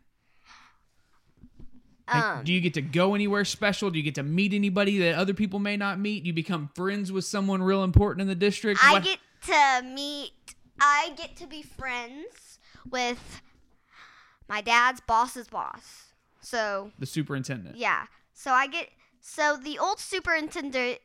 Like, 2.07 2.23
um, 2.23 2.43
do 2.43 2.53
you 2.53 2.61
get 2.61 2.75
to 2.75 2.81
go 2.81 3.15
anywhere 3.15 3.45
special? 3.45 3.89
Do 3.89 3.97
you 3.97 4.03
get 4.03 4.15
to 4.15 4.23
meet 4.23 4.53
anybody 4.53 4.99
that 4.99 5.15
other 5.15 5.33
people 5.33 5.59
may 5.59 5.75
not 5.77 5.99
meet? 5.99 6.23
Do 6.23 6.27
you 6.27 6.33
become 6.33 6.69
friends 6.75 7.11
with 7.11 7.25
someone 7.25 7.63
real 7.63 7.83
important 7.83 8.21
in 8.21 8.27
the 8.27 8.35
district? 8.35 8.79
I 8.83 8.93
What- 8.93 9.03
get 9.03 9.19
to 9.47 9.81
meet. 9.87 10.31
I 10.79 11.13
get 11.17 11.35
to 11.37 11.47
be 11.47 11.61
friends 11.63 12.59
with 12.89 13.41
my 14.47 14.61
dad's 14.61 15.01
boss's 15.01 15.47
boss. 15.47 16.03
So 16.41 16.91
the 16.99 17.05
superintendent. 17.07 17.77
yeah. 17.77 18.05
So 18.33 18.51
I 18.51 18.67
get. 18.67 18.89
So 19.19 19.57
the 19.57 19.79
old 19.79 19.99
superintendent, 19.99 20.99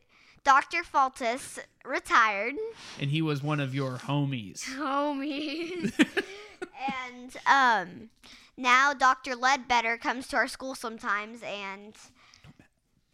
Dr. 0.45 0.83
Faltis, 0.83 1.59
retired. 1.87 2.55
and 2.99 3.11
he 3.11 3.23
was 3.23 3.43
one 3.43 3.61
of 3.61 3.75
your 3.75 3.97
homies. 3.97 4.63
Homies. 4.77 5.93
and 7.15 7.37
um, 7.47 8.11
now 8.57 8.93
Dr. 8.95 9.35
Ledbetter 9.37 9.97
comes 9.99 10.27
to 10.29 10.37
our 10.37 10.49
school 10.49 10.75
sometimes 10.75 11.43
and 11.43 11.95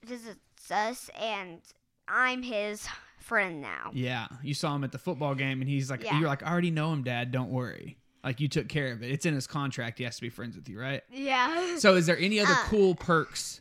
visits 0.05 0.71
us, 0.71 1.11
and 1.21 1.61
I'm 2.09 2.43
his 2.43 2.87
friend 3.21 3.61
now. 3.61 3.91
yeah, 3.93 4.29
you 4.43 4.55
saw 4.55 4.75
him 4.77 4.85
at 4.85 4.93
the 4.93 4.99
football 4.99 5.35
game, 5.35 5.61
and 5.61 5.69
he's 5.69 5.91
like, 5.91 6.05
Yeah. 6.05 6.19
"You're 6.21 6.29
like, 6.29 6.43
I 6.45 6.51
already 6.51 6.71
know 6.71 6.93
him, 6.93 7.03
Dad. 7.03 7.33
Don't 7.33 7.51
worry. 7.51 7.97
Like, 8.23 8.41
you 8.41 8.49
took 8.49 8.69
care 8.69 8.93
of 8.93 9.03
it. 9.03 9.11
It's 9.11 9.27
in 9.27 9.35
his 9.35 9.47
contract. 9.47 9.99
He 9.99 10.05
has 10.05 10.17
to 10.17 10.23
be 10.23 10.29
friends 10.29 10.55
with 10.57 10.69
you, 10.69 10.79
right?" 10.81 11.03
Yeah. 11.11 11.77
So, 11.79 11.97
is 11.97 12.07
there 12.07 12.19
any 12.19 12.39
other 12.41 12.53
Uh. 12.53 12.65
cool 12.67 12.95
perks? 12.95 13.61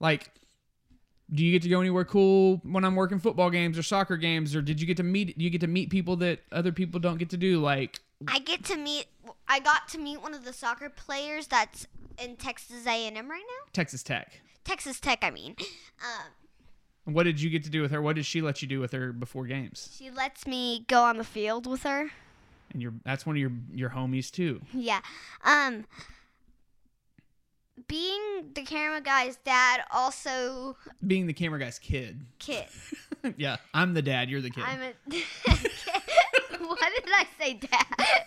Like, 0.00 0.30
do 1.32 1.44
you 1.44 1.52
get 1.52 1.62
to 1.62 1.68
go 1.68 1.80
anywhere 1.80 2.04
cool 2.04 2.60
when 2.64 2.84
I'm 2.84 2.96
working 2.96 3.18
football 3.20 3.50
games 3.50 3.78
or 3.78 3.82
soccer 3.82 4.16
games, 4.16 4.54
or 4.56 4.60
did 4.62 4.80
you 4.80 4.86
get 4.86 4.96
to 4.98 5.02
meet? 5.02 5.36
Do 5.38 5.44
you 5.44 5.50
get 5.50 5.60
to 5.62 5.66
meet 5.66 5.88
people 5.90 6.16
that 6.16 6.40
other 6.52 6.72
people 6.72 7.00
don't 7.00 7.18
get 7.18 7.30
to 7.30 7.36
do? 7.36 7.58
Like, 7.60 8.00
I 8.28 8.38
get 8.40 8.64
to 8.66 8.76
meet. 8.76 9.06
I 9.52 9.58
got 9.58 9.88
to 9.88 9.98
meet 9.98 10.22
one 10.22 10.32
of 10.32 10.44
the 10.44 10.52
soccer 10.52 10.88
players 10.88 11.48
that's 11.48 11.86
in 12.22 12.36
Texas 12.36 12.86
A&M 12.86 13.14
right 13.28 13.42
now. 13.46 13.68
Texas 13.72 14.02
Tech. 14.04 14.40
Texas 14.64 15.00
Tech, 15.00 15.18
I 15.22 15.30
mean. 15.30 15.56
Um, 16.02 17.12
What 17.14 17.24
did 17.24 17.42
you 17.42 17.50
get 17.50 17.64
to 17.64 17.70
do 17.70 17.82
with 17.82 17.90
her? 17.90 18.00
What 18.00 18.16
did 18.16 18.24
she 18.24 18.40
let 18.40 18.62
you 18.62 18.68
do 18.68 18.80
with 18.80 18.92
her 18.92 19.12
before 19.12 19.44
games? 19.46 19.94
she 19.98 20.10
lets 20.10 20.46
me 20.46 20.84
go 20.88 21.02
on 21.02 21.18
the 21.18 21.24
field 21.24 21.66
with 21.66 21.82
her. 21.82 22.10
And 22.72 22.80
your 22.80 22.94
that's 23.04 23.26
one 23.26 23.36
of 23.36 23.40
your 23.40 23.50
your 23.74 23.90
homies 23.90 24.30
too. 24.30 24.62
Yeah. 24.72 25.00
Um 25.44 25.84
being 27.86 28.50
the 28.54 28.62
camera 28.62 29.00
guy's 29.00 29.36
dad 29.38 29.80
also 29.90 30.76
Being 31.06 31.26
the 31.26 31.32
camera 31.32 31.58
guy's 31.58 31.78
kid. 31.78 32.20
kid. 32.38 32.66
yeah, 33.36 33.56
I'm 33.74 33.92
the 33.94 34.02
dad. 34.02 34.30
You're 34.30 34.40
the 34.40 34.50
kid. 34.50 34.64
I'm 34.66 34.80
a 34.80 34.92
kid. 35.10 35.24
Why 36.60 36.90
did 36.94 37.04
I 37.12 37.26
say 37.38 37.54
dad? 37.54 38.24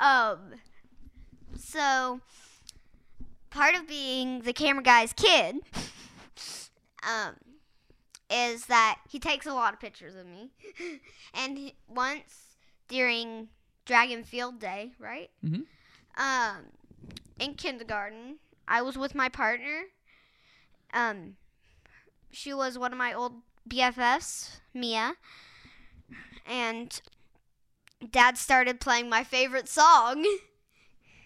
Um 0.00 0.38
so 1.56 2.20
part 3.50 3.74
of 3.74 3.86
being 3.86 4.42
the 4.42 4.52
camera 4.52 4.82
guy's 4.82 5.12
kid 5.12 5.56
um 7.02 7.34
is 8.30 8.66
that 8.66 8.98
he 9.08 9.18
takes 9.18 9.44
a 9.46 9.52
lot 9.52 9.74
of 9.74 9.80
pictures 9.80 10.14
of 10.14 10.24
me. 10.26 10.50
and 11.34 11.58
he, 11.58 11.74
once 11.88 12.56
during 12.88 13.48
Dragon 13.84 14.22
Field 14.22 14.60
Day, 14.60 14.92
right? 14.98 15.30
Mhm. 15.44 15.64
Um, 16.16 16.66
in 17.40 17.54
kindergarten, 17.54 18.38
I 18.68 18.82
was 18.82 18.96
with 18.96 19.14
my 19.14 19.28
partner. 19.28 19.86
Um, 20.92 21.36
she 22.30 22.54
was 22.54 22.78
one 22.78 22.92
of 22.92 22.98
my 22.98 23.12
old 23.12 23.42
BFFs, 23.68 24.60
Mia, 24.72 25.14
and 26.46 27.00
Dad 28.08 28.38
started 28.38 28.80
playing 28.80 29.08
my 29.08 29.24
favorite 29.24 29.68
song 29.68 30.24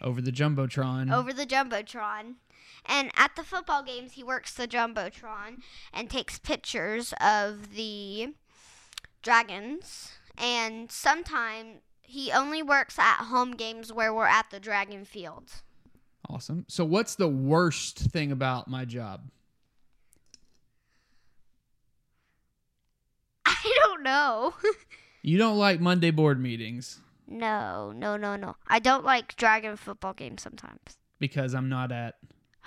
Over 0.01 0.21
the 0.21 0.33
jumbotron. 0.33 1.13
over 1.13 1.33
the 1.33 1.47
jumbotron. 1.47 2.35
And 2.87 3.11
at 3.17 3.35
the 3.37 3.45
football 3.45 3.83
games, 3.83 4.13
he 4.13 4.23
works 4.25 4.53
the 4.53 4.69
jumbotron 4.69 5.63
and 5.93 6.11
takes 6.11 6.39
pictures 6.39 7.15
of 7.21 7.75
the 7.75 8.35
dragons. 9.23 10.13
And 10.37 10.91
sometimes 10.91 11.79
he 12.03 12.31
only 12.31 12.63
works 12.63 12.99
at 12.99 13.25
home 13.25 13.53
games 13.53 13.91
where 13.93 14.13
we're 14.13 14.27
at 14.27 14.51
the 14.51 14.61
dragon 14.61 15.05
field. 15.07 15.51
Awesome. 16.29 16.67
So, 16.69 16.85
what's 16.85 17.15
the 17.15 17.29
worst 17.29 17.99
thing 17.99 18.31
about 18.33 18.69
my 18.69 18.85
job? 18.85 19.31
I 23.47 23.79
don't 23.85 24.03
know. 24.03 24.55
You 25.25 25.39
don't 25.39 25.59
like 25.59 25.81
Monday 25.81 26.11
board 26.11 26.41
meetings 26.41 27.01
no, 27.27 27.93
no, 27.93 28.17
no, 28.17 28.37
no. 28.37 28.57
I 28.67 28.79
don't 28.79 29.05
like 29.05 29.37
dragon 29.37 29.77
football 29.77 30.13
games 30.13 30.43
sometimes. 30.43 30.99
because 31.19 31.55
I'm 31.55 31.69
not 31.69 31.93
at. 31.93 32.17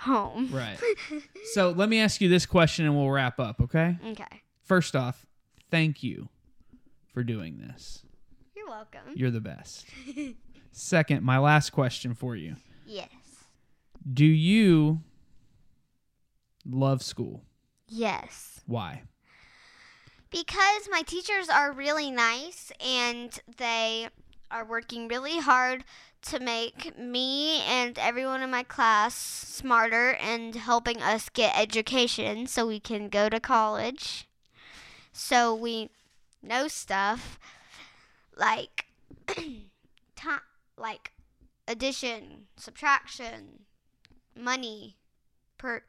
Home. 0.02 0.48
Right. 0.52 0.78
so, 1.54 1.70
let 1.70 1.88
me 1.88 1.98
ask 1.98 2.20
you 2.20 2.28
this 2.28 2.46
question 2.46 2.84
and 2.84 2.94
we'll 2.96 3.10
wrap 3.10 3.40
up, 3.40 3.60
okay? 3.60 3.98
Okay. 4.06 4.42
First 4.62 4.94
off, 4.94 5.26
thank 5.72 6.04
you 6.04 6.28
for 7.12 7.24
doing 7.24 7.58
this. 7.58 8.04
You're 8.54 8.68
welcome. 8.68 9.00
You're 9.14 9.32
the 9.32 9.40
best. 9.40 9.86
Second, 10.70 11.24
my 11.24 11.38
last 11.38 11.70
question 11.70 12.14
for 12.14 12.36
you 12.36 12.54
yes. 12.86 13.08
Do 14.12 14.24
you 14.24 15.00
love 16.64 17.02
school? 17.02 17.42
Yes. 17.88 18.60
Why? 18.66 19.02
Because 20.30 20.88
my 20.90 21.02
teachers 21.02 21.48
are 21.48 21.72
really 21.72 22.10
nice 22.10 22.70
and 22.84 23.38
they 23.56 24.08
are 24.50 24.64
working 24.64 25.08
really 25.08 25.38
hard 25.38 25.84
to 26.20 26.40
make 26.40 26.98
me 26.98 27.60
and 27.60 27.98
everyone 27.98 28.42
in 28.42 28.50
my 28.50 28.62
class 28.62 29.14
smarter 29.14 30.14
and 30.14 30.54
helping 30.54 31.00
us 31.00 31.28
get 31.28 31.58
education 31.58 32.46
so 32.46 32.66
we 32.66 32.80
can 32.80 33.08
go 33.08 33.28
to 33.28 33.40
college. 33.40 34.28
So 35.12 35.54
we 35.54 35.90
know 36.42 36.68
stuff 36.68 37.38
like 38.36 38.86
like 40.76 41.12
addition, 41.66 42.46
subtraction, 42.56 43.60
money, 44.36 44.96
per 45.56 45.82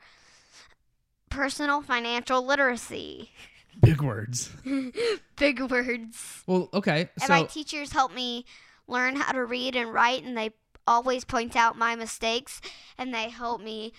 personal 1.29 1.81
financial 1.81 2.45
literacy. 2.45 3.31
Big 3.81 4.01
words. 4.01 4.51
Big 5.37 5.61
words. 5.61 6.43
Well, 6.47 6.69
okay. 6.73 7.09
And 7.21 7.29
my 7.29 7.43
teachers 7.43 7.93
help 7.93 8.13
me 8.13 8.45
learn 8.87 9.15
how 9.15 9.31
to 9.31 9.45
read 9.45 9.75
and 9.75 9.93
write, 9.93 10.23
and 10.23 10.37
they 10.37 10.51
always 10.85 11.23
point 11.23 11.55
out 11.55 11.77
my 11.77 11.95
mistakes, 11.95 12.61
and 12.97 13.13
they 13.13 13.29
help 13.29 13.61
me 13.61 13.93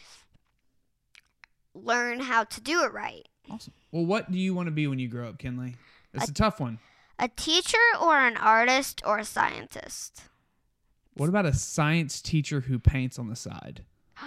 learn 1.74 2.20
how 2.20 2.44
to 2.44 2.60
do 2.60 2.82
it 2.82 2.92
right. 2.92 3.26
awesome. 3.48 3.72
Well, 3.92 4.04
what 4.04 4.30
do 4.30 4.38
you 4.38 4.54
want 4.54 4.66
to 4.66 4.72
be 4.72 4.86
when 4.86 4.98
you 4.98 5.08
grow 5.08 5.28
up, 5.28 5.38
Kinley? 5.38 5.76
It's 6.12 6.28
a 6.28 6.34
tough 6.34 6.60
one. 6.60 6.78
A 7.18 7.28
teacher, 7.28 7.78
or 8.00 8.18
an 8.18 8.36
artist, 8.36 9.02
or 9.04 9.18
a 9.18 9.24
scientist. 9.24 10.22
What 11.14 11.28
about 11.28 11.46
a 11.46 11.52
science 11.52 12.20
teacher 12.20 12.62
who 12.62 12.78
paints 12.78 13.18
on 13.18 13.28
the 13.28 13.36
side? 13.36 13.84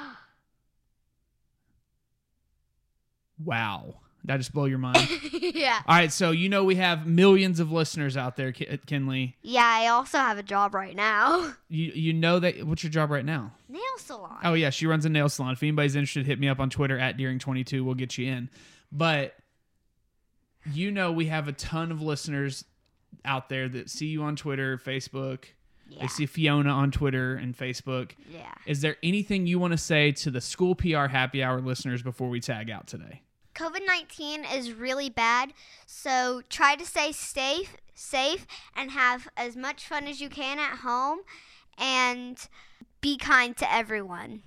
Wow. 3.44 3.96
Did 4.26 4.34
I 4.34 4.38
just 4.38 4.54
blow 4.54 4.66
your 4.66 4.78
mind? 4.80 5.08
yeah. 5.34 5.82
All 5.86 5.96
right, 5.96 6.12
so 6.12 6.32
you 6.32 6.48
know 6.50 6.64
we 6.64 6.76
have 6.76 7.06
millions 7.06 7.60
of 7.60 7.72
listeners 7.72 8.16
out 8.16 8.36
there, 8.38 8.52
Ki- 8.54 8.80
Kinley. 8.86 9.36
Yeah, 9.42 9.66
I 9.66 9.88
also 9.88 10.18
have 10.18 10.38
a 10.38 10.44
job 10.44 10.74
right 10.74 10.96
now. 10.96 11.54
You 11.70 11.92
you 11.96 12.14
know 12.14 12.38
that 12.40 12.68
what's 12.68 12.84
your 12.84 12.92
job 12.92 13.10
right 13.10 13.26
now? 13.26 13.52
Nail 13.68 13.82
salon. 13.98 14.38
Oh 14.44 14.54
yeah, 14.54 14.70
she 14.70 14.86
runs 14.86 15.06
a 15.06 15.10
nail 15.10 15.28
salon. 15.28 15.54
If 15.54 15.64
anybody's 15.64 15.96
interested, 15.96 16.26
hit 16.28 16.40
me 16.40 16.48
up 16.48 16.60
on 16.60 16.70
Twitter 16.70 17.00
at 17.00 17.18
Deering22. 17.18 17.84
We'll 17.84 17.96
get 17.96 18.16
you 18.18 18.32
in. 18.32 18.50
But 18.92 19.34
you 20.72 20.92
know 20.92 21.12
we 21.12 21.26
have 21.28 21.48
a 21.48 21.52
ton 21.52 21.92
of 21.92 22.02
listeners 22.02 22.64
out 23.26 23.50
there 23.50 23.68
that 23.70 23.90
see 23.90 24.06
you 24.08 24.24
on 24.24 24.36
Twitter, 24.36 24.78
Facebook. 24.78 25.46
yeah. 25.90 26.02
They 26.02 26.08
see 26.08 26.26
Fiona 26.28 26.70
on 26.70 26.92
Twitter 26.92 27.36
and 27.36 27.58
Facebook. 27.58 28.12
yeah. 28.32 28.52
Is 28.66 28.82
there 28.82 28.98
anything 29.04 29.48
you 29.48 29.58
want 29.60 29.72
to 29.72 29.78
say 29.78 30.12
to 30.12 30.32
the 30.32 30.42
school 30.42 30.76
PR 30.76 31.08
happy 31.08 31.42
hour 31.44 31.60
listeners 31.60 32.02
before 32.04 32.30
we 32.30 32.40
tag 32.40 32.70
out 32.70 32.86
today? 32.88 33.22
COVID 33.56 33.86
19 33.86 34.46
is 34.46 34.74
really 34.74 35.10
bad, 35.10 35.54
so 35.86 36.42
try 36.50 36.76
to 36.76 36.86
stay 36.86 37.12
safe, 37.12 37.78
safe 37.94 38.48
and 38.76 38.92
have 38.92 39.28
as 39.38 39.56
much 39.56 39.88
fun 39.88 40.08
as 40.08 40.22
you 40.22 40.30
can 40.30 40.60
at 40.60 40.80
home 40.80 41.20
and 41.78 42.38
be 43.02 43.18
kind 43.18 43.56
to 43.58 43.72
everyone. 43.72 44.42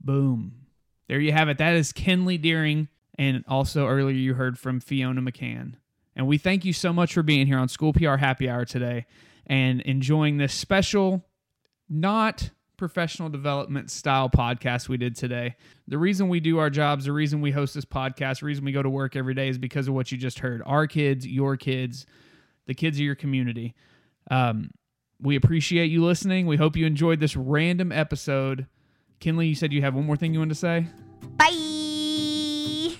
Boom. 0.00 0.66
There 1.08 1.20
you 1.20 1.32
have 1.32 1.48
it. 1.48 1.58
That 1.58 1.74
is 1.74 1.92
Kinley 1.92 2.38
Deering. 2.38 2.88
And 3.18 3.44
also 3.48 3.86
earlier 3.86 4.14
you 4.14 4.34
heard 4.34 4.58
from 4.58 4.78
Fiona 4.78 5.20
McCann. 5.20 5.74
And 6.14 6.26
we 6.26 6.38
thank 6.38 6.64
you 6.64 6.72
so 6.72 6.92
much 6.92 7.14
for 7.14 7.22
being 7.22 7.46
here 7.46 7.58
on 7.58 7.68
School 7.68 7.92
PR 7.92 8.16
Happy 8.16 8.48
Hour 8.48 8.64
today 8.64 9.06
and 9.46 9.80
enjoying 9.82 10.36
this 10.36 10.52
special, 10.52 11.24
not 11.88 12.50
professional 12.78 13.28
development 13.28 13.90
style 13.90 14.30
podcast 14.30 14.88
we 14.88 14.96
did 14.96 15.14
today. 15.14 15.56
The 15.86 15.98
reason 15.98 16.28
we 16.28 16.40
do 16.40 16.58
our 16.58 16.70
jobs, 16.70 17.04
the 17.04 17.12
reason 17.12 17.42
we 17.42 17.50
host 17.50 17.74
this 17.74 17.84
podcast, 17.84 18.40
the 18.40 18.46
reason 18.46 18.64
we 18.64 18.72
go 18.72 18.82
to 18.82 18.88
work 18.88 19.16
every 19.16 19.34
day 19.34 19.48
is 19.48 19.58
because 19.58 19.88
of 19.88 19.94
what 19.94 20.10
you 20.10 20.16
just 20.16 20.38
heard. 20.38 20.62
Our 20.64 20.86
kids, 20.86 21.26
your 21.26 21.56
kids, 21.56 22.06
the 22.66 22.74
kids 22.74 22.96
of 22.96 23.02
your 23.02 23.14
community. 23.16 23.74
Um, 24.30 24.70
we 25.20 25.36
appreciate 25.36 25.90
you 25.90 26.04
listening. 26.04 26.46
We 26.46 26.56
hope 26.56 26.76
you 26.76 26.86
enjoyed 26.86 27.20
this 27.20 27.36
random 27.36 27.92
episode. 27.92 28.66
Kinley, 29.20 29.48
you 29.48 29.54
said 29.54 29.72
you 29.72 29.82
have 29.82 29.94
one 29.94 30.06
more 30.06 30.16
thing 30.16 30.32
you 30.32 30.38
wanted 30.38 30.54
to 30.54 30.60
say? 30.60 30.86
Bye. 31.36 32.96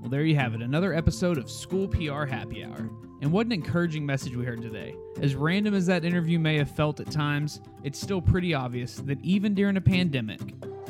Well, 0.00 0.08
there 0.08 0.22
you 0.22 0.36
have 0.36 0.54
it. 0.54 0.62
Another 0.62 0.94
episode 0.94 1.36
of 1.36 1.50
School 1.50 1.88
PR 1.88 2.24
Happy 2.24 2.64
Hour. 2.64 2.88
And 3.20 3.32
what 3.32 3.44
an 3.44 3.52
encouraging 3.52 4.06
message 4.06 4.34
we 4.34 4.46
heard 4.46 4.62
today. 4.62 4.96
As 5.20 5.34
random 5.34 5.74
as 5.74 5.84
that 5.86 6.04
interview 6.04 6.38
may 6.38 6.56
have 6.56 6.70
felt 6.70 7.00
at 7.00 7.10
times, 7.10 7.60
it's 7.84 8.00
still 8.00 8.22
pretty 8.22 8.54
obvious 8.54 8.96
that 8.96 9.22
even 9.22 9.54
during 9.54 9.76
a 9.76 9.80
pandemic, 9.80 10.40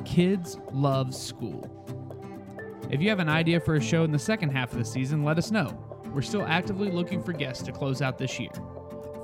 kids 0.05 0.57
love 0.73 1.13
school. 1.13 1.69
If 2.89 3.01
you 3.01 3.09
have 3.09 3.19
an 3.19 3.29
idea 3.29 3.59
for 3.59 3.75
a 3.75 3.81
show 3.81 4.05
in 4.05 4.13
the 4.13 4.19
second 4.19 4.51
half 4.51 4.73
of 4.73 4.79
the 4.79 4.85
season, 4.85 5.25
let 5.25 5.39
us 5.39 5.51
know. 5.51 5.77
We're 6.15 6.23
still 6.23 6.45
actively 6.45 6.91
looking 6.91 7.23
for 7.23 7.33
guests 7.33 7.65
to 7.65 7.73
close 7.73 8.01
out 8.01 8.17
this 8.17 8.39
year. 8.39 8.51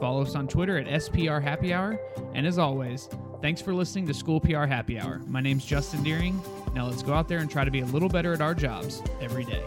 Follow 0.01 0.23
us 0.23 0.35
on 0.35 0.49
Twitter 0.49 0.79
at 0.79 0.87
SPR 0.87 1.43
Happy 1.43 1.73
Hour. 1.73 1.99
And 2.35 2.47
as 2.47 2.59
always, 2.59 3.09
thanks 3.41 3.61
for 3.61 3.73
listening 3.73 4.07
to 4.09 4.15
School 4.15 4.41
PR 4.41 4.65
Happy 4.65 4.99
Hour. 4.99 5.21
My 5.27 5.41
name's 5.41 5.65
Justin 5.65 6.03
Deering. 6.03 6.41
Now 6.75 6.87
let's 6.87 7.03
go 7.03 7.13
out 7.13 7.29
there 7.29 7.39
and 7.39 7.51
try 7.51 7.65
to 7.65 7.71
be 7.71 7.81
a 7.81 7.87
little 7.87 8.09
better 8.09 8.33
at 8.33 8.41
our 8.41 8.55
jobs 8.55 9.03
every 9.21 9.45
day. 9.45 9.63